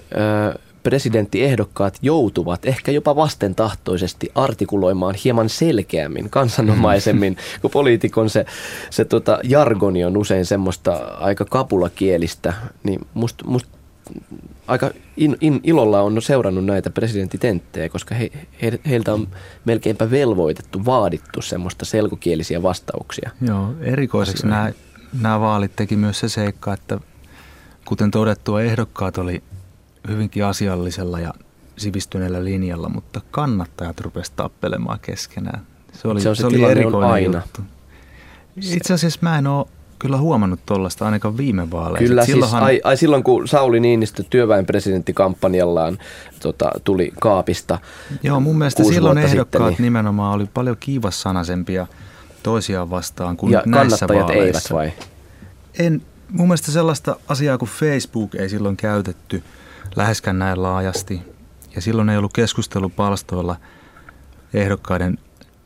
ö, 0.54 0.58
presidenttiehdokkaat 0.82 1.98
joutuvat 2.02 2.66
ehkä 2.66 2.92
jopa 2.92 3.16
vastentahtoisesti 3.16 4.30
artikuloimaan 4.34 5.14
hieman 5.24 5.48
selkeämmin, 5.48 6.30
kansanomaisemmin, 6.30 7.36
kun 7.62 7.70
poliitikon 7.70 8.30
se, 8.30 8.46
se 8.90 9.04
tota 9.04 9.38
jargoni 9.44 10.04
on 10.04 10.16
usein 10.16 10.46
semmoista 10.46 10.92
aika 11.20 11.44
kapulakielistä, 11.44 12.52
niin 12.82 13.00
musta 13.14 13.44
must 13.44 13.66
aika 14.66 14.90
in, 15.16 15.36
in, 15.40 15.60
ilolla 15.62 16.00
on 16.00 16.22
seurannut 16.22 16.64
näitä 16.64 16.90
presidenttitenttejä, 16.90 17.88
koska 17.88 18.14
he, 18.14 18.30
he, 18.62 18.80
heiltä 18.88 19.14
on 19.14 19.28
melkeinpä 19.64 20.10
velvoitettu, 20.10 20.84
vaadittu 20.84 21.42
semmoista 21.42 21.84
selkokielisiä 21.84 22.62
vastauksia. 22.62 23.30
Joo, 23.40 23.74
erikoiseksi 23.80 24.46
nämä, 24.46 24.72
nämä 25.20 25.40
vaalit 25.40 25.76
teki 25.76 25.96
myös 25.96 26.20
se 26.20 26.28
seikka, 26.28 26.72
että 26.72 27.00
kuten 27.84 28.10
todettua, 28.10 28.62
ehdokkaat 28.62 29.18
oli 29.18 29.42
hyvinkin 30.08 30.44
asiallisella 30.44 31.20
ja 31.20 31.34
sivistyneellä 31.76 32.44
linjalla, 32.44 32.88
mutta 32.88 33.20
kannattajat 33.30 34.00
rupesivat 34.00 34.36
tappelemaan 34.36 35.00
keskenään. 35.02 35.66
Se 35.92 36.08
oli, 36.08 36.20
se, 36.20 36.28
on 36.28 36.36
se, 36.36 36.40
se 36.40 36.46
oli 36.46 36.62
erikoinen 36.62 37.10
aina. 37.10 37.38
juttu. 37.38 37.60
Itse 38.56 38.94
asiassa 38.94 39.18
mä 39.22 39.38
en 39.38 39.46
ole 39.46 39.66
kyllä 40.00 40.18
huomannut 40.18 40.60
tuollaista 40.66 41.04
ainakaan 41.04 41.36
viime 41.36 41.70
vaaleissa. 41.70 42.08
Kyllä, 42.08 42.24
siis 42.24 42.34
Silloinhan... 42.34 42.62
ai, 42.62 42.80
ai 42.84 42.96
silloin 42.96 43.22
kun 43.22 43.48
Sauli 43.48 43.80
Niinistö 43.80 44.24
työväen 44.30 44.66
presidenttikampanjallaan 44.66 45.98
tota, 46.42 46.70
tuli 46.84 47.12
kaapista 47.20 47.78
Joo, 48.22 48.40
mun 48.40 48.58
mielestä 48.58 48.84
silloin 48.84 49.18
ehdokkaat 49.18 49.64
sitten, 49.64 49.76
niin... 49.76 49.82
nimenomaan 49.82 50.34
oli 50.34 50.46
paljon 50.54 50.76
kiivassanaisempia 50.80 51.86
toisiaan 52.42 52.90
vastaan 52.90 53.36
kuin 53.36 53.52
ja 53.52 53.62
näissä 53.66 54.08
vaaleissa. 54.08 54.34
eivät 54.34 54.62
vai? 54.70 54.92
En, 55.78 56.02
mun 56.30 56.48
mielestä 56.48 56.72
sellaista 56.72 57.16
asiaa 57.28 57.58
kuin 57.58 57.68
Facebook 57.68 58.34
ei 58.34 58.48
silloin 58.48 58.76
käytetty 58.76 59.42
läheskään 59.96 60.38
näin 60.38 60.62
laajasti. 60.62 61.22
Ja 61.74 61.80
silloin 61.80 62.08
ei 62.08 62.16
ollut 62.16 62.32
keskustelupalstoilla 62.32 63.56
ehdokkaiden 64.54 65.18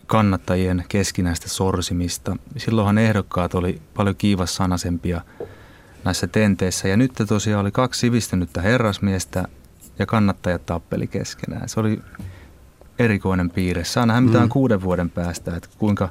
kannattajien 0.07 0.85
keskinäistä 0.89 1.49
sorsimista. 1.49 2.37
Silloinhan 2.57 2.99
ehdokkaat 2.99 3.55
oli 3.55 3.83
paljon 3.95 4.17
kiivassanaisempia 4.17 5.21
näissä 6.05 6.27
tenteissä. 6.27 6.89
Ja 6.89 6.97
nyt 6.97 7.13
tosiaan 7.29 7.61
oli 7.61 7.71
kaksi 7.71 8.01
sivistynyttä 8.01 8.63
herrasmiestä 8.63 9.49
ja 9.99 10.07
kannattajat 10.07 10.67
tappeli 10.67 11.07
keskenään. 11.07 11.69
Se 11.69 11.81
oli 11.81 12.03
erikoinen 12.99 13.51
piirre. 13.51 13.85
Saa 13.85 14.07
nähdä 14.07 14.21
mitään 14.21 14.45
mm. 14.45 14.49
kuuden 14.51 14.83
vuoden 14.83 15.11
päästä, 15.11 15.57
että 15.57 15.69
kuinka, 15.79 16.09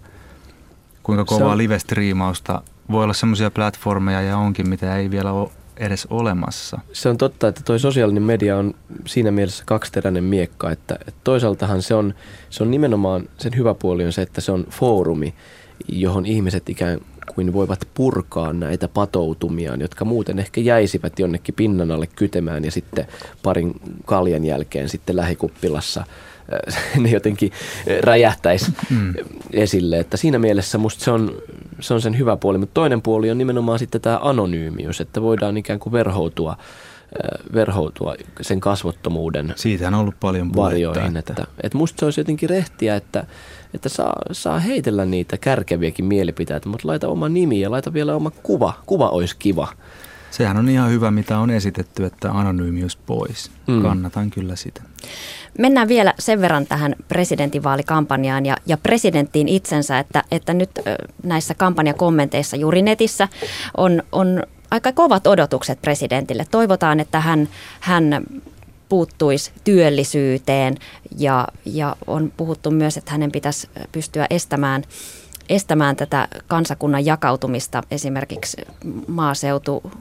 kuinka 1.03 1.25
kovaa 1.25 1.51
on... 1.51 1.57
live-striimausta 1.57 2.61
voi 2.91 3.03
olla 3.03 3.13
semmoisia 3.13 3.51
platformeja 3.51 4.21
ja 4.21 4.37
onkin, 4.37 4.69
mitä 4.69 4.97
ei 4.97 5.11
vielä 5.11 5.31
ole 5.31 5.51
edes 5.77 6.07
olemassa. 6.09 6.79
Se 6.93 7.09
on 7.09 7.17
totta, 7.17 7.47
että 7.47 7.61
tuo 7.65 7.79
sosiaalinen 7.79 8.23
media 8.23 8.57
on 8.57 8.73
siinä 9.05 9.31
mielessä 9.31 9.63
kaksiteräinen 9.67 10.23
miekka, 10.23 10.71
että, 10.71 10.95
että 10.95 11.21
toisaaltahan 11.23 11.81
se 11.81 11.95
on, 11.95 12.13
se 12.49 12.63
on 12.63 12.71
nimenomaan, 12.71 13.29
sen 13.37 13.55
hyvä 13.55 13.73
puoli 13.73 14.05
on 14.05 14.13
se, 14.13 14.21
että 14.21 14.41
se 14.41 14.51
on 14.51 14.65
foorumi, 14.69 15.33
johon 15.87 16.25
ihmiset 16.25 16.69
ikään 16.69 16.99
kuin 17.35 17.53
voivat 17.53 17.87
purkaa 17.93 18.53
näitä 18.53 18.87
patoutumiaan, 18.87 19.81
jotka 19.81 20.05
muuten 20.05 20.39
ehkä 20.39 20.61
jäisivät 20.61 21.19
jonnekin 21.19 21.55
pinnan 21.55 21.91
alle 21.91 22.07
kytemään 22.07 22.65
ja 22.65 22.71
sitten 22.71 23.07
parin 23.43 23.73
kaljan 24.05 24.45
jälkeen 24.45 24.89
sitten 24.89 25.15
lähikuppilassa 25.15 26.05
ne 27.01 27.09
jotenkin 27.09 27.51
räjähtäisi 28.01 28.73
mm. 28.89 29.13
esille. 29.53 29.99
Että 29.99 30.17
siinä 30.17 30.39
mielessä 30.39 30.77
musta 30.77 31.03
se 31.03 31.11
on, 31.11 31.37
se 31.79 31.93
on 31.93 32.01
sen 32.01 32.17
hyvä 32.17 32.37
puoli, 32.37 32.57
mutta 32.57 32.73
toinen 32.73 33.01
puoli 33.01 33.31
on 33.31 33.37
nimenomaan 33.37 33.79
sitten 33.79 34.01
tämä 34.01 34.19
anonyymius, 34.21 35.01
että 35.01 35.21
voidaan 35.21 35.57
ikään 35.57 35.79
kuin 35.79 35.93
verhoutua 35.93 36.57
verhoutua 37.53 38.15
sen 38.41 38.59
kasvottomuuden 38.59 39.53
Siitä 39.55 39.87
on 39.87 39.93
ollut 39.93 40.15
paljon 40.19 40.55
varjoihin. 40.55 41.17
Että, 41.17 41.33
että, 41.33 41.47
että 41.63 41.77
musta 41.77 41.99
se 41.99 42.05
olisi 42.05 42.19
jotenkin 42.19 42.49
rehtiä, 42.49 42.95
että, 42.95 43.25
että 43.73 43.89
saa, 43.89 44.21
saa 44.31 44.59
heitellä 44.59 45.05
niitä 45.05 45.37
kärkeviäkin 45.37 46.05
mielipiteitä, 46.05 46.69
mutta 46.69 46.87
laita 46.87 47.07
oma 47.07 47.29
nimi 47.29 47.59
ja 47.59 47.71
laita 47.71 47.93
vielä 47.93 48.15
oma 48.15 48.31
kuva. 48.31 48.73
Kuva 48.85 49.09
olisi 49.09 49.35
kiva. 49.39 49.67
Sehän 50.33 50.57
on 50.57 50.69
ihan 50.69 50.89
hyvä, 50.89 51.11
mitä 51.11 51.39
on 51.39 51.49
esitetty, 51.49 52.05
että 52.05 52.31
anonyymius 52.31 52.95
pois. 52.95 53.51
Mm. 53.67 53.81
Kannatan 53.81 54.29
kyllä 54.29 54.55
sitä. 54.55 54.81
Mennään 55.57 55.87
vielä 55.87 56.13
sen 56.19 56.41
verran 56.41 56.67
tähän 56.67 56.95
presidentinvaalikampanjaan 57.07 58.45
ja, 58.45 58.57
ja 58.65 58.77
presidenttiin 58.77 59.47
itsensä, 59.47 59.99
että, 59.99 60.23
että 60.31 60.53
nyt 60.53 60.69
näissä 61.23 61.53
kampanjakommenteissa 61.53 62.55
juuri 62.57 62.81
netissä 62.81 63.27
on, 63.77 64.03
on 64.11 64.43
aika 64.71 64.91
kovat 64.91 65.27
odotukset 65.27 65.81
presidentille. 65.81 66.45
Toivotaan, 66.51 66.99
että 66.99 67.19
hän, 67.19 67.49
hän 67.79 68.23
puuttuisi 68.89 69.51
työllisyyteen 69.63 70.75
ja, 71.17 71.47
ja 71.65 71.95
on 72.07 72.33
puhuttu 72.37 72.71
myös, 72.71 72.97
että 72.97 73.11
hänen 73.11 73.31
pitäisi 73.31 73.69
pystyä 73.91 74.27
estämään, 74.29 74.83
estämään 75.49 75.95
tätä 75.95 76.27
kansakunnan 76.47 77.05
jakautumista, 77.05 77.83
esimerkiksi 77.91 78.57
maaseutu, 79.07 79.91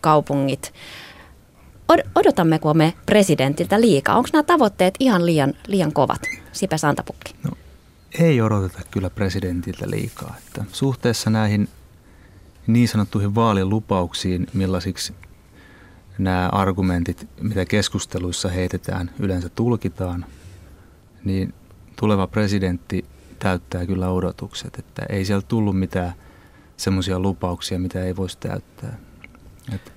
kaupungit. 0.00 0.72
Odotammeko 2.14 2.74
me 2.74 2.94
presidentiltä 3.06 3.80
liikaa? 3.80 4.16
Onko 4.16 4.28
nämä 4.32 4.42
tavoitteet 4.42 4.94
ihan 5.00 5.26
liian, 5.26 5.54
liian 5.66 5.92
kovat? 5.92 6.20
Sipe 6.52 6.78
Santapukki. 6.78 7.34
No, 7.42 7.50
ei 8.18 8.40
odoteta 8.40 8.80
kyllä 8.90 9.10
presidentiltä 9.10 9.90
liikaa. 9.90 10.36
Että 10.46 10.64
suhteessa 10.72 11.30
näihin 11.30 11.68
niin 12.66 12.88
sanottuihin 12.88 13.34
vaalilupauksiin, 13.34 14.46
millaisiksi 14.52 15.14
nämä 16.18 16.48
argumentit, 16.52 17.28
mitä 17.40 17.64
keskusteluissa 17.64 18.48
heitetään, 18.48 19.10
yleensä 19.18 19.48
tulkitaan, 19.48 20.26
niin 21.24 21.54
tuleva 21.96 22.26
presidentti 22.26 23.04
täyttää 23.38 23.86
kyllä 23.86 24.10
odotukset, 24.10 24.78
että 24.78 25.02
ei 25.08 25.24
siellä 25.24 25.44
tullut 25.48 25.78
mitään 25.78 26.12
semmoisia 26.76 27.20
lupauksia, 27.20 27.78
mitä 27.78 28.04
ei 28.04 28.16
voisi 28.16 28.38
täyttää. 28.38 28.98
Et 29.74 29.92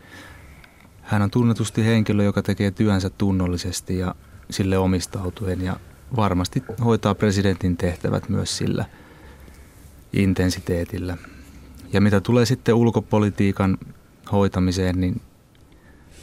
hän 1.02 1.22
on 1.22 1.32
tunnetusti 1.32 1.86
henkilö, 1.86 2.24
joka 2.24 2.42
tekee 2.42 2.72
työnsä 2.72 3.10
tunnollisesti 3.10 3.98
ja 3.98 4.16
sille 4.50 4.78
omistautuen 4.78 5.62
ja 5.62 5.80
varmasti 6.16 6.64
hoitaa 6.86 7.16
presidentin 7.16 7.78
tehtävät 7.78 8.30
myös 8.30 8.58
sillä 8.58 8.86
intensiteetillä. 10.14 11.18
Ja 11.94 12.02
mitä 12.02 12.22
tulee 12.22 12.46
sitten 12.46 12.76
ulkopolitiikan 12.76 13.78
hoitamiseen, 14.32 15.02
niin 15.02 15.22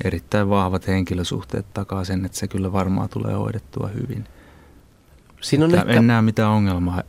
erittäin 0.04 0.48
vahvat 0.48 0.86
henkilösuhteet 0.86 1.66
takaa 1.74 2.04
sen, 2.04 2.24
että 2.24 2.38
se 2.38 2.48
kyllä 2.48 2.72
varmaan 2.72 3.08
tulee 3.08 3.34
hoidettua 3.34 3.88
hyvin. 3.88 4.24
Siinä 5.44 5.64
on 5.64 5.74
ehkä... 5.74 5.92
En 5.92 6.06
näe 6.06 6.22
mitään 6.22 6.50
ongelmaa, 6.50 7.02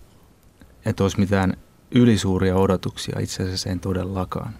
että 0.85 1.03
olisi 1.03 1.19
mitään 1.19 1.53
ylisuuria 1.91 2.55
odotuksia 2.55 3.19
itse 3.19 3.43
asiassa 3.43 3.69
en 3.69 3.79
todellakaan. 3.79 4.53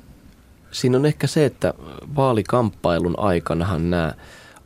Siinä 0.71 0.97
on 0.97 1.05
ehkä 1.05 1.27
se, 1.27 1.45
että 1.45 1.73
vaalikamppailun 2.15 3.19
aikanahan 3.19 3.89
nämä 3.89 4.13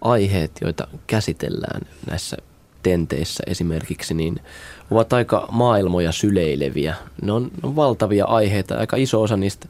aiheet, 0.01 0.51
joita 0.61 0.87
käsitellään 1.07 1.81
näissä 2.09 2.37
tenteissä 2.83 3.43
esimerkiksi, 3.48 4.13
niin 4.13 4.39
ovat 4.91 5.13
aika 5.13 5.48
maailmoja 5.51 6.12
syleileviä. 6.12 6.95
Ne 7.21 7.31
on, 7.31 7.51
on 7.63 7.75
valtavia 7.75 8.25
aiheita. 8.25 8.75
Aika 8.75 8.97
iso 8.97 9.21
osa 9.21 9.38
niistä, 9.38 9.67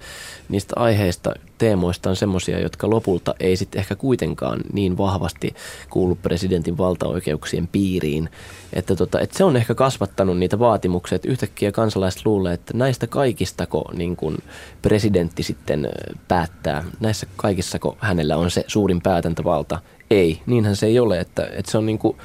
niistä 0.49 0.73
aiheista, 0.77 1.33
teemoista 1.57 2.09
on 2.09 2.15
semmoisia, 2.15 2.59
jotka 2.59 2.89
lopulta 2.89 3.35
ei 3.39 3.55
sitten 3.55 3.79
ehkä 3.79 3.95
kuitenkaan 3.95 4.61
niin 4.73 4.97
vahvasti 4.97 5.55
kuulu 5.89 6.15
presidentin 6.15 6.77
valtaoikeuksien 6.77 7.67
piiriin. 7.67 8.29
Että, 8.73 8.95
tota, 8.95 9.19
että 9.19 9.37
se 9.37 9.43
on 9.43 9.57
ehkä 9.57 9.75
kasvattanut 9.75 10.37
niitä 10.37 10.59
vaatimuksia, 10.59 11.15
että 11.15 11.31
yhtäkkiä 11.31 11.71
kansalaiset 11.71 12.25
luulee, 12.25 12.53
että 12.53 12.73
näistä 12.77 13.07
kaikistako 13.07 13.91
niin 13.93 14.15
kun 14.15 14.37
presidentti 14.81 15.43
sitten 15.43 15.89
päättää, 16.27 16.83
näissä 16.99 17.27
kaikissako 17.35 17.97
hänellä 17.99 18.37
on 18.37 18.51
se 18.51 18.63
suurin 18.67 19.01
päätäntövalta. 19.01 19.79
Ei, 20.09 20.41
niinhän 20.45 20.75
se 20.75 20.85
ei 20.85 20.99
ole, 20.99 21.19
että, 21.19 21.49
että 21.51 21.71
se 21.71 21.77
on 21.77 21.85
niin 21.85 21.99
kuin 21.99 22.17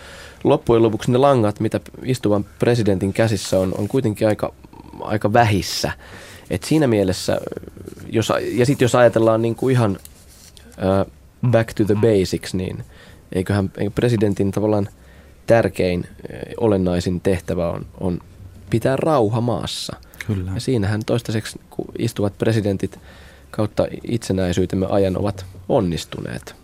loppujen 0.44 0.83
lopuksi 0.83 1.12
ne 1.12 1.18
langat, 1.18 1.61
mitä 1.61 1.80
istuvan 2.02 2.44
presidentin 2.59 3.12
käsissä 3.12 3.59
on, 3.59 3.74
on 3.78 3.88
kuitenkin 3.88 4.28
aika, 4.28 4.52
aika 5.00 5.33
vähissä. 5.33 5.92
Et 6.50 6.62
siinä 6.62 6.87
mielessä, 6.87 7.40
jos, 8.11 8.33
ja 8.52 8.66
sitten 8.66 8.85
jos 8.85 8.94
ajatellaan 8.94 9.42
niin 9.42 9.54
kuin 9.54 9.72
ihan 9.72 9.90
uh, 9.90 11.12
back 11.50 11.74
to 11.74 11.85
the 11.85 11.94
basics, 11.94 12.54
niin 12.54 12.85
eiköhän 13.33 13.70
eikö 13.78 13.90
presidentin 13.94 14.50
tavallaan 14.50 14.88
tärkein, 15.46 16.07
olennaisin 16.61 17.20
tehtävä 17.20 17.70
on, 17.70 17.87
on 18.00 18.20
pitää 18.70 18.96
rauha 18.96 19.40
maassa. 19.40 19.96
Kyllä. 20.26 20.50
Ja 20.54 20.61
siinähän 20.61 21.00
toistaiseksi, 21.07 21.61
kun 21.70 21.85
istuvat 21.98 22.38
presidentit 22.38 22.98
kautta 23.50 23.87
itsenäisyytemme 24.04 24.87
ajan 24.87 25.16
ovat 25.16 25.46
onnistuneet. 25.68 26.63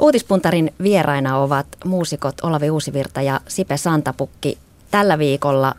Uutispuntarin 0.00 0.74
vieraina 0.82 1.38
ovat 1.38 1.66
muusikot 1.84 2.34
Olavi 2.42 2.70
Uusivirta 2.70 3.22
ja 3.22 3.40
Sipe 3.48 3.76
Santapukki. 3.76 4.58
Tällä 4.90 5.18
viikolla 5.18 5.74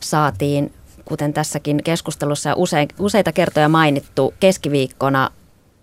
saatiin, 0.00 0.72
kuten 1.04 1.32
tässäkin 1.32 1.82
keskustelussa 1.84 2.54
usein, 2.56 2.88
useita 2.98 3.32
kertoja 3.32 3.68
mainittu, 3.68 4.34
keskiviikkona 4.40 5.30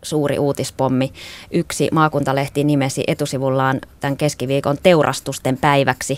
suuri 0.03 0.39
uutispommi. 0.39 1.13
Yksi 1.51 1.89
maakuntalehti 1.91 2.63
nimesi 2.63 3.03
etusivullaan 3.07 3.81
tämän 3.99 4.17
keskiviikon 4.17 4.77
teurastusten 4.83 5.57
päiväksi. 5.57 6.17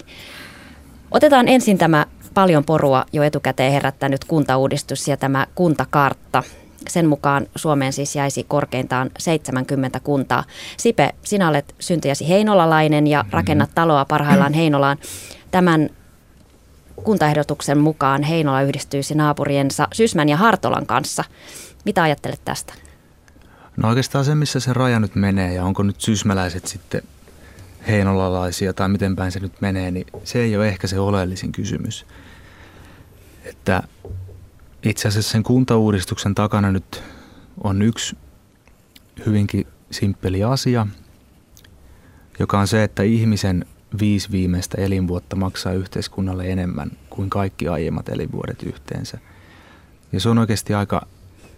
Otetaan 1.12 1.48
ensin 1.48 1.78
tämä 1.78 2.06
paljon 2.34 2.64
porua 2.64 3.06
jo 3.14 3.24
etukäteen 3.24 3.74
herättänyt 3.74 4.26
kuntauudistus 4.26 5.08
ja 5.08 5.18
tämä 5.18 5.48
kuntakartta. 5.56 6.44
Sen 6.89 7.08
mukaan 7.08 7.48
Suomeen 7.56 7.94
siis 7.94 8.15
jäisi 8.15 8.44
korkeintaan 8.44 9.12
70 9.20 10.00
kuntaa. 10.00 10.44
Sipe, 10.78 11.10
sinä 11.24 11.50
olet 11.50 11.76
syntyjäsi 11.80 12.30
heinolalainen 12.30 13.08
ja 13.08 13.20
mm-hmm. 13.20 13.34
rakennat 13.34 13.70
taloa 13.76 14.06
parhaillaan 14.06 14.54
Heinolaan. 14.54 14.98
Tämän 15.52 15.89
kuntaehdotuksen 17.04 17.78
mukaan 17.78 18.24
Heinola 18.24 18.62
yhdistyisi 18.62 19.15
naapuriensa 19.15 19.88
Sysmän 19.94 20.30
ja 20.30 20.38
Hartolan 20.38 20.86
kanssa. 20.86 21.24
Mitä 21.86 22.04
ajattelet 22.04 22.41
tästä? 22.46 22.74
No 23.78 23.89
oikeastaan 23.89 24.26
se, 24.26 24.36
missä 24.36 24.60
se 24.60 24.74
raja 24.74 25.00
nyt 25.00 25.15
menee 25.15 25.54
ja 25.54 25.63
onko 25.63 25.84
nyt 25.84 26.02
sysmäläiset 26.02 26.67
sitten 26.67 27.02
heinolalaisia 27.88 28.74
tai 28.74 28.89
miten 28.89 29.15
päin 29.15 29.32
se 29.32 29.39
nyt 29.39 29.62
menee, 29.62 29.91
niin 29.91 30.08
se 30.24 30.39
ei 30.39 30.58
ole 30.58 30.67
ehkä 30.67 30.88
se 30.88 31.00
oleellisin 31.00 31.52
kysymys. 31.52 32.06
Että 33.46 33.84
itse 34.84 35.08
asiassa 35.08 35.32
sen 35.32 35.44
kuntauudistuksen 35.44 36.36
takana 36.36 36.72
nyt 36.72 37.04
on 37.63 37.82
yksi 37.82 38.17
hyvinkin 39.26 39.67
simppeli 39.91 40.44
asia, 40.44 40.88
joka 42.39 42.60
on 42.60 42.67
se, 42.67 42.84
että 42.84 43.04
ihmisen 43.04 43.65
viisi 44.00 44.32
viimeistä 44.32 44.82
elinvuotta 44.82 45.36
maksaa 45.36 45.74
yhteiskunnalle 45.74 46.52
enemmän 46.52 46.91
kuin 47.10 47.30
kaikki 47.30 47.67
aiemmat 47.67 48.10
elinvuodet 48.10 48.63
yhteensä. 48.63 49.17
Ja 50.12 50.20
se 50.20 50.30
on 50.30 50.38
oikeasti 50.38 50.74
aika 50.74 51.08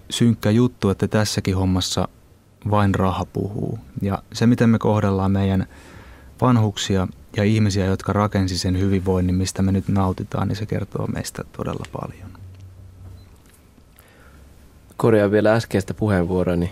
synkkä 0.09 0.49
juttu, 0.49 0.89
että 0.89 1.07
tässäkin 1.07 1.55
hommassa 1.55 2.07
vain 2.71 2.95
raha 2.95 3.25
puhuu. 3.25 3.79
Ja 4.01 4.23
se, 4.33 4.47
miten 4.47 4.69
me 4.69 4.79
kohdellaan 4.79 5.31
meidän 5.31 5.67
vanhuksia 6.41 7.07
ja 7.37 7.43
ihmisiä, 7.43 7.85
jotka 7.85 8.13
rakensi 8.13 8.57
sen 8.57 8.79
hyvinvoinnin, 8.79 9.35
mistä 9.35 9.61
me 9.61 9.71
nyt 9.71 9.87
nautitaan, 9.87 10.47
niin 10.47 10.55
se 10.55 10.65
kertoo 10.65 11.07
meistä 11.07 11.43
todella 11.57 11.85
paljon 11.91 12.42
korjaan 15.03 15.31
vielä 15.31 15.53
äskeistä 15.53 15.93
puheenvuoroa, 15.93 16.55
niin 16.55 16.69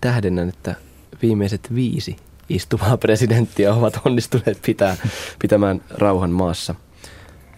tähdennän, 0.00 0.48
että 0.48 0.74
viimeiset 1.22 1.74
viisi 1.74 2.16
istuvaa 2.48 2.96
presidenttiä 2.96 3.74
ovat 3.74 4.00
onnistuneet 4.04 4.58
pitää, 4.66 4.96
pitämään 5.38 5.80
rauhan 5.90 6.30
maassa, 6.30 6.74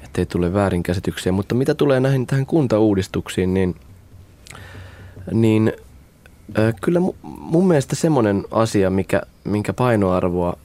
ettei 0.05 0.27
tule 0.27 0.53
väärinkäsityksiä. 0.53 1.33
Mutta 1.33 1.55
mitä 1.55 1.75
tulee 1.75 2.01
näihin 2.01 2.27
tähän 2.27 2.47
kuntauudistuksiin, 2.47 3.55
niin, 3.55 3.75
niin 5.33 5.73
äh, 6.59 6.75
kyllä 6.83 7.01
mun 7.23 7.69
mielestä 7.69 7.97
semmoinen 7.97 8.45
asia, 8.51 8.91
mikä, 8.91 9.23
minkä 9.45 9.73
painoarvoa 9.73 10.57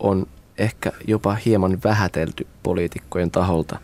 on 0.00 0.26
ehkä 0.58 0.92
jopa 1.06 1.34
hieman 1.34 1.78
vähätelty 1.84 2.46
poliitikkojen 2.62 3.30
taholta, 3.30 3.78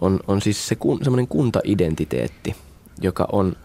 on, 0.00 0.20
on 0.28 0.42
siis 0.42 0.68
se 0.68 0.74
kun, 0.74 0.98
semmoinen 1.02 1.28
kuntaidentiteetti, 1.28 2.56
joka 3.02 3.28
on– 3.32 3.56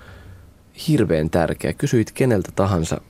hirveän 0.87 1.29
tärkeä. 1.29 1.73
Kysyit 1.73 2.11
keneltä 2.11 2.51
tahansa 2.55 3.01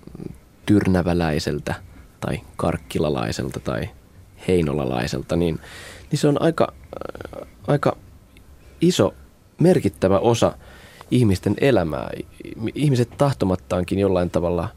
tyrnäväläiseltä 0.66 1.76
tai 2.20 2.42
karkkilalaiselta 2.56 3.60
tai 3.60 3.90
heinolalaiselta, 4.48 5.36
niin, 5.36 5.60
niin 6.12 6.20
se 6.20 6.28
on 6.28 6.42
aika, 6.42 6.74
aika 7.68 7.98
iso, 8.82 9.14
merkittävä 9.60 10.20
osa 10.20 10.58
ihmisten 11.12 11.56
elämää. 11.62 12.10
Ihmiset 12.76 13.10
tahtomattaankin 13.18 14.00
jollain 14.00 14.30
tavalla 14.30 14.70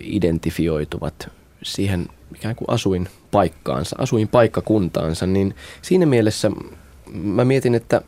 identifioituvat 0.00 1.28
siihen 1.62 2.08
ikään 2.34 2.56
kuin 2.56 2.70
asuin 2.70 3.08
paikkaansa, 3.30 3.96
asuin 3.98 4.28
paikkakuntaansa, 4.28 5.26
niin 5.26 5.54
siinä 5.82 6.06
mielessä 6.06 6.50
mä 7.12 7.44
mietin, 7.44 7.74
että 7.74 8.02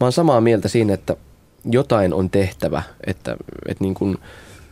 mä 0.00 0.06
oon 0.06 0.12
samaa 0.12 0.40
mieltä 0.40 0.68
siinä, 0.68 0.94
että 0.94 1.16
jotain 1.64 2.14
on 2.14 2.30
tehtävä, 2.30 2.82
että, 3.06 3.36
että 3.68 3.84
niin 3.84 3.94
kuin 3.94 4.18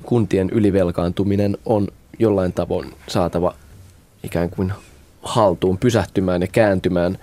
kuntien 0.02 0.50
ylivelkaantuminen 0.50 1.58
on 1.66 1.88
jollain 2.18 2.52
tavoin 2.52 2.94
saatava 3.08 3.54
ikään 4.22 4.50
kuin 4.50 4.72
haltuun, 5.22 5.78
pysähtymään 5.78 6.40
ja 6.40 6.48
kääntymään 6.48 7.18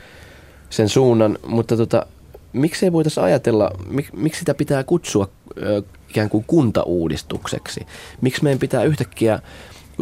sen 0.69 0.89
suunnan, 0.89 1.38
mutta 1.47 1.78
tota, 1.78 2.06
miksei 2.54 2.91
voitaisiin 2.91 3.23
ajatella, 3.23 3.71
mik, 3.89 4.13
miksi 4.13 4.39
sitä 4.39 4.54
pitää 4.54 4.84
kutsua 4.84 5.30
ö, 5.58 5.84
ikään 6.10 6.30
kuin 6.30 6.43
kuntauudistukseksi? 6.47 7.86
Miksi 8.21 8.43
meidän 8.43 8.60
pitää 8.60 8.84
yhtäkkiä 8.84 9.39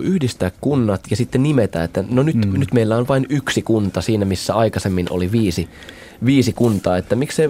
yhdistää 0.02 0.52
kunnat 0.62 1.02
ja 1.10 1.16
sitten 1.16 1.44
nimetä, 1.44 1.84
että 1.84 2.04
no 2.10 2.24
nyt, 2.24 2.36
mm. 2.36 2.60
nyt 2.60 2.74
meillä 2.74 2.98
on 2.98 3.08
vain 3.08 3.26
yksi 3.30 3.62
kunta 3.62 4.02
siinä, 4.02 4.26
missä 4.26 4.56
aikaisemmin 4.56 5.08
oli 5.10 5.32
viisi, 5.32 5.70
viisi 6.26 6.54
kuntaa. 6.54 6.98
Että 6.98 7.16
miksei, 7.16 7.50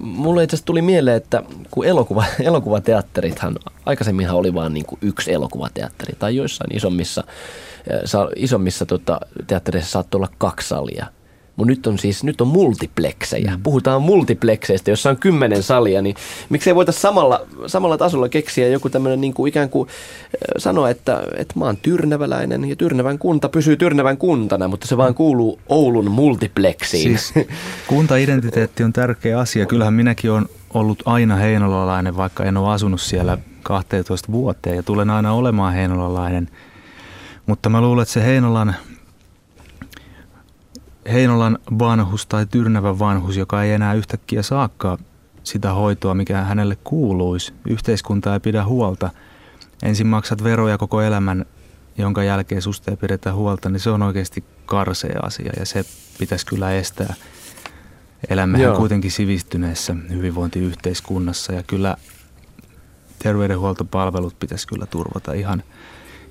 mulle 0.00 0.44
itse 0.44 0.64
tuli 0.64 0.82
mieleen, 0.82 1.16
että 1.16 1.42
kun 1.70 1.86
elokuva, 1.86 2.24
elokuvateatterithan, 2.40 3.56
aikaisemminhan 3.86 4.36
oli 4.36 4.54
vain 4.54 4.74
niin 4.74 4.84
yksi 5.00 5.32
elokuvateatteri 5.32 6.16
tai 6.18 6.36
joissain 6.36 6.76
isommissa, 6.76 7.24
isommissa 8.36 8.86
tota, 8.86 9.20
teattereissa 9.46 9.90
saattoi 9.90 10.18
olla 10.18 10.28
kaksi 10.38 10.68
salia– 10.68 11.06
mutta 11.56 11.70
nyt 11.70 11.86
on 11.86 11.98
siis 11.98 12.24
nyt 12.24 12.40
on 12.40 12.48
multiplexejä. 12.48 13.56
Mm. 13.56 13.62
Puhutaan 13.62 14.02
multiplexeistä, 14.02 14.90
jossa 14.90 15.10
on 15.10 15.16
kymmenen 15.16 15.62
salia, 15.62 16.02
niin 16.02 16.16
miksei 16.48 16.74
voitaisiin 16.74 17.02
samalla, 17.02 17.40
samalla 17.66 17.98
tasolla 17.98 18.28
keksiä 18.28 18.68
joku 18.68 18.88
tämmöinen 18.88 19.20
niin 19.20 19.34
kuin 19.34 19.48
ikään 19.48 19.68
kuin 19.68 19.88
sanoa, 20.58 20.90
että, 20.90 21.22
että 21.36 21.58
mä 21.58 21.64
oon 21.64 21.76
tyrnäväläinen 21.76 22.68
ja 22.68 22.76
Tyrnävän 22.76 23.18
kunta 23.18 23.48
pysyy 23.48 23.76
Tyrnävän 23.76 24.16
kuntana, 24.16 24.68
mutta 24.68 24.86
se 24.86 24.96
vaan 24.96 25.14
kuuluu 25.14 25.60
Oulun 25.68 26.10
multiplexiin. 26.10 27.18
Siis 27.18 27.46
kuntaidentiteetti 27.86 28.84
on 28.84 28.92
tärkeä 28.92 29.38
asia. 29.38 29.66
Kyllähän 29.66 29.94
minäkin 29.94 30.30
olen 30.30 30.46
ollut 30.74 31.02
aina 31.04 31.36
heinolalainen, 31.36 32.16
vaikka 32.16 32.44
en 32.44 32.56
ole 32.56 32.74
asunut 32.74 33.00
siellä 33.00 33.38
12 33.62 34.32
vuoteen 34.32 34.76
ja 34.76 34.82
tulen 34.82 35.10
aina 35.10 35.32
olemaan 35.32 35.74
heinolalainen. 35.74 36.48
Mutta 37.46 37.68
mä 37.68 37.80
luulen, 37.80 38.02
että 38.02 38.12
se 38.12 38.24
Heinolan 38.24 38.74
Heinolan 41.12 41.58
vanhus 41.78 42.26
tai 42.26 42.46
Tyrnävän 42.46 42.98
vanhus, 42.98 43.36
joka 43.36 43.62
ei 43.62 43.72
enää 43.72 43.94
yhtäkkiä 43.94 44.42
saakka 44.42 44.98
sitä 45.42 45.72
hoitoa, 45.72 46.14
mikä 46.14 46.42
hänelle 46.42 46.76
kuuluisi. 46.84 47.52
Yhteiskunta 47.68 48.34
ei 48.34 48.40
pidä 48.40 48.64
huolta. 48.64 49.10
Ensin 49.82 50.06
maksat 50.06 50.44
veroja 50.44 50.78
koko 50.78 51.02
elämän, 51.02 51.46
jonka 51.98 52.22
jälkeen 52.22 52.62
susta 52.62 52.90
ei 52.90 52.96
pidetä 52.96 53.32
huolta, 53.32 53.68
niin 53.68 53.80
se 53.80 53.90
on 53.90 54.02
oikeasti 54.02 54.44
karsea 54.66 55.20
asia 55.22 55.52
ja 55.58 55.66
se 55.66 55.84
pitäisi 56.18 56.46
kyllä 56.46 56.72
estää. 56.72 57.14
Elämmehän 58.28 58.64
Joo. 58.64 58.76
kuitenkin 58.76 59.10
sivistyneessä 59.10 59.96
hyvinvointiyhteiskunnassa 60.10 61.52
ja 61.52 61.62
kyllä 61.62 61.96
terveydenhuoltopalvelut 63.18 64.38
pitäisi 64.38 64.66
kyllä 64.66 64.86
turvata 64.86 65.32
ihan– 65.32 65.62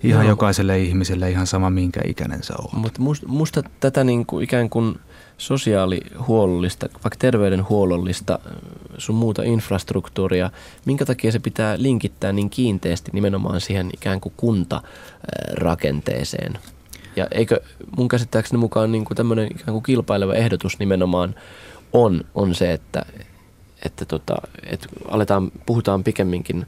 ihan 0.03 0.25
Joo. 0.25 0.31
jokaiselle 0.31 0.79
ihmiselle 0.79 1.31
ihan 1.31 1.47
sama 1.47 1.69
minkä 1.69 2.01
ikäinen 2.07 2.43
sä 2.43 2.53
oot. 2.61 2.73
Mutta 2.73 3.01
musta, 3.01 3.27
musta 3.27 3.63
tätä 3.79 4.03
niin 4.03 4.25
kuin 4.25 4.43
ikään 4.43 4.69
kuin 4.69 4.99
sosiaalihuollollista, 5.37 6.89
vaikka 6.93 7.17
terveydenhuollollista 7.19 8.39
sun 8.97 9.15
muuta 9.15 9.43
infrastruktuuria, 9.43 10.51
minkä 10.85 11.05
takia 11.05 11.31
se 11.31 11.39
pitää 11.39 11.75
linkittää 11.77 12.31
niin 12.31 12.49
kiinteästi 12.49 13.11
nimenomaan 13.13 13.61
siihen 13.61 13.89
ikään 13.93 14.21
kuin 14.21 14.33
kuntarakenteeseen? 14.37 16.59
Ja 17.15 17.27
eikö 17.31 17.61
mun 17.97 18.07
käsittääkseni 18.07 18.57
mukaan 18.57 18.91
niin 18.91 19.05
kuin 19.05 19.17
tämmöinen 19.17 19.47
ikään 19.51 19.71
kuin 19.71 19.83
kilpaileva 19.83 20.33
ehdotus 20.33 20.79
nimenomaan 20.79 21.35
on, 21.93 22.23
on 22.35 22.55
se, 22.55 22.73
että, 22.73 23.05
että, 23.85 24.05
tota, 24.05 24.35
että 24.63 24.87
aletaan, 25.07 25.51
puhutaan 25.65 26.03
pikemminkin 26.03 26.65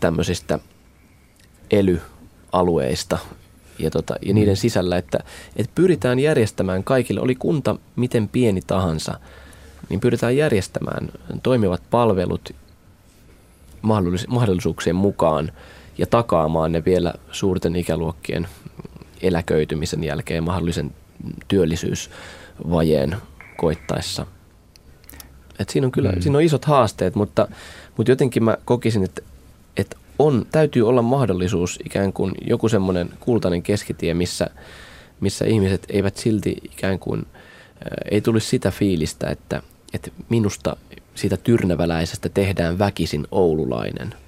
tämmöisistä 0.00 0.58
ely 1.70 2.00
alueista 2.58 3.18
ja, 3.78 3.90
tota, 3.90 4.14
ja 4.22 4.34
niiden 4.34 4.54
mm. 4.54 4.56
sisällä, 4.56 4.96
että, 4.96 5.18
että 5.56 5.72
pyritään 5.74 6.18
järjestämään 6.18 6.84
kaikille, 6.84 7.20
oli 7.20 7.34
kunta 7.34 7.76
miten 7.96 8.28
pieni 8.28 8.60
tahansa, 8.66 9.20
niin 9.88 10.00
pyritään 10.00 10.36
järjestämään 10.36 11.08
toimivat 11.42 11.82
palvelut 11.90 12.54
mahdollis- 13.82 14.28
mahdollisuuksien 14.28 14.96
mukaan 14.96 15.52
ja 15.98 16.06
takaamaan 16.06 16.72
ne 16.72 16.84
vielä 16.84 17.14
suurten 17.32 17.76
ikäluokkien 17.76 18.48
eläköitymisen 19.22 20.04
jälkeen 20.04 20.44
mahdollisen 20.44 20.94
työllisyysvajeen 21.48 23.16
koittaessa. 23.56 24.26
Et 25.58 25.68
siinä 25.68 25.86
on 25.86 25.92
kyllä 25.92 26.12
mm. 26.12 26.20
siinä 26.20 26.38
on 26.38 26.44
isot 26.44 26.64
haasteet, 26.64 27.14
mutta, 27.14 27.48
mutta 27.96 28.12
jotenkin 28.12 28.44
mä 28.44 28.56
kokisin, 28.64 29.04
että, 29.04 29.22
että 29.22 29.25
on, 30.18 30.46
täytyy 30.52 30.88
olla 30.88 31.02
mahdollisuus 31.02 31.78
ikään 31.84 32.12
kuin 32.12 32.32
joku 32.46 32.68
semmoinen 32.68 33.10
kultainen 33.20 33.62
keskitie, 33.62 34.14
missä, 34.14 34.50
missä 35.20 35.44
ihmiset 35.44 35.86
eivät 35.88 36.16
silti 36.16 36.56
ikään 36.64 36.98
kuin, 36.98 37.26
ei 38.10 38.20
tulisi 38.20 38.48
sitä 38.48 38.70
fiilistä, 38.70 39.30
että, 39.30 39.62
että 39.94 40.10
minusta 40.28 40.76
siitä 41.14 41.36
tyrnäväläisestä 41.36 42.28
tehdään 42.28 42.78
väkisin 42.78 43.26
oululainen– 43.30 44.14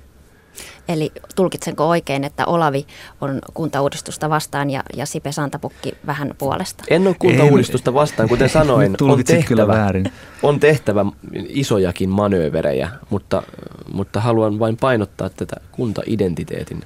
Eli 0.88 1.12
tulkitsenko 1.34 1.88
oikein, 1.88 2.24
että 2.24 2.46
Olavi 2.46 2.86
on 3.20 3.38
kuntauudistusta 3.54 4.30
vastaan 4.30 4.70
ja, 4.70 4.82
ja 4.96 5.06
Sipe 5.06 5.32
Santapukki 5.32 5.92
vähän 6.06 6.34
puolesta? 6.38 6.84
En 6.90 7.06
ole 7.06 7.16
kuntauudistusta 7.18 7.94
vastaan, 7.94 8.28
kuten 8.28 8.48
sanoin. 8.58 8.96
on 9.02 9.24
tehtävä, 9.24 9.66
väärin. 9.66 10.12
on 10.42 10.60
tehtävä 10.60 11.06
isojakin 11.48 12.08
manööverejä, 12.08 12.90
mutta, 13.10 13.42
mutta 13.92 14.20
haluan 14.20 14.58
vain 14.58 14.76
painottaa 14.76 15.30
tätä 15.30 15.56
kuntaidentiteetin 15.72 16.82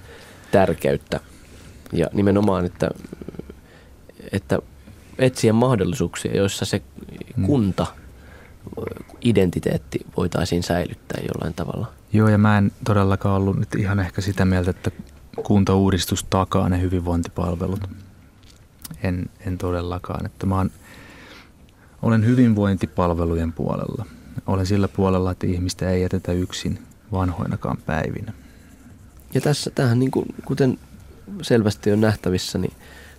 tärkeyttä. 0.50 1.20
Ja 1.92 2.06
nimenomaan, 2.12 2.64
että, 2.64 2.90
että 4.32 4.58
etsiä 5.18 5.52
mahdollisuuksia, 5.52 6.36
joissa 6.36 6.64
se 6.64 6.82
mm. 7.36 7.46
kunta 7.46 7.86
identiteetti 9.20 10.00
voitaisiin 10.16 10.62
säilyttää 10.62 11.20
jollain 11.28 11.54
tavalla. 11.54 12.01
Joo, 12.12 12.28
ja 12.28 12.38
mä 12.38 12.58
en 12.58 12.72
todellakaan 12.84 13.36
ollut 13.36 13.58
nyt 13.58 13.74
ihan 13.74 14.00
ehkä 14.00 14.20
sitä 14.20 14.44
mieltä, 14.44 14.70
että 14.70 14.90
kuntauudistus 15.42 16.24
takaa 16.24 16.68
ne 16.68 16.80
hyvinvointipalvelut. 16.80 17.80
En, 19.02 19.30
en 19.46 19.58
todellakaan. 19.58 20.26
Että 20.26 20.46
mä 20.46 20.56
oon, 20.56 20.70
olen 22.02 22.26
hyvinvointipalvelujen 22.26 23.52
puolella. 23.52 24.06
Olen 24.46 24.66
sillä 24.66 24.88
puolella, 24.88 25.30
että 25.30 25.46
ihmistä 25.46 25.90
ei 25.90 26.02
jätetä 26.02 26.32
yksin 26.32 26.78
vanhoinakaan 27.12 27.76
päivinä. 27.86 28.32
Ja 29.34 29.40
tässä 29.40 29.70
tähän, 29.70 29.98
niin 29.98 30.10
kuin, 30.10 30.26
kuten 30.44 30.78
selvästi 31.42 31.92
on 31.92 32.00
nähtävissä, 32.00 32.58
niin 32.58 32.72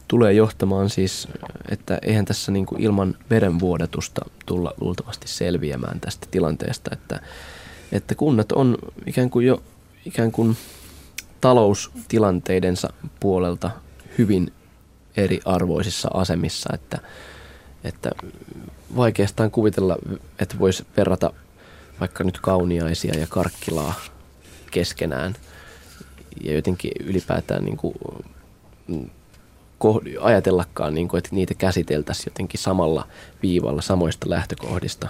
tulee 0.08 0.34
johtamaan 0.34 0.90
siis, 0.90 1.28
että 1.70 2.00
eihän 2.02 2.26
tässä 2.26 2.52
niin 2.52 2.66
kuin 2.66 2.82
ilman 2.82 3.16
verenvuodatusta 3.30 4.22
tulla 4.46 4.74
luultavasti 4.82 5.28
selviämään 5.28 6.00
tästä 6.00 6.28
tilanteesta, 6.32 6.90
että 6.94 7.20
että 7.94 8.16
kunnat 8.16 8.52
on 8.52 8.78
ikään 9.06 9.30
kuin 9.30 9.48
jo 9.48 9.64
ikään 10.06 10.32
kuin 10.32 10.58
taloustilanteidensa 11.42 12.94
puolelta 13.20 13.72
hyvin 14.18 14.54
eriarvoisissa 15.18 16.10
asemissa, 16.14 16.70
että, 16.74 16.98
että 17.84 18.10
vaikeastaan 18.96 19.52
kuvitella, 19.52 19.98
että 20.40 20.60
voisi 20.60 20.86
verrata 20.98 21.34
vaikka 22.00 22.24
nyt 22.24 22.40
kauniaisia 22.40 23.20
ja 23.20 23.28
karkkilaa 23.30 23.94
keskenään 24.72 25.36
ja 26.44 26.54
jotenkin 26.54 26.92
ylipäätään 27.00 27.66
niin 27.66 27.78
kuin, 27.78 27.96
ajatellakaan, 30.22 30.94
niin 30.94 31.08
kuin, 31.08 31.18
että 31.18 31.30
niitä 31.36 31.54
käsiteltäisiin 31.54 32.32
jotenkin 32.32 32.60
samalla 32.60 33.08
viivalla 33.44 33.82
samoista 33.82 34.30
lähtökohdista. 34.30 35.10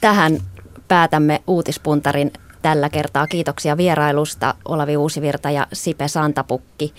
Tähän 0.00 0.40
päätämme 0.88 1.42
uutispuntarin 1.46 2.32
tällä 2.62 2.88
kertaa. 2.88 3.26
Kiitoksia 3.26 3.76
vierailusta 3.76 4.54
Olavi 4.64 4.96
Uusivirta 4.96 5.50
ja 5.50 5.66
Sipe 5.72 6.08
Santapukki. 6.08 6.94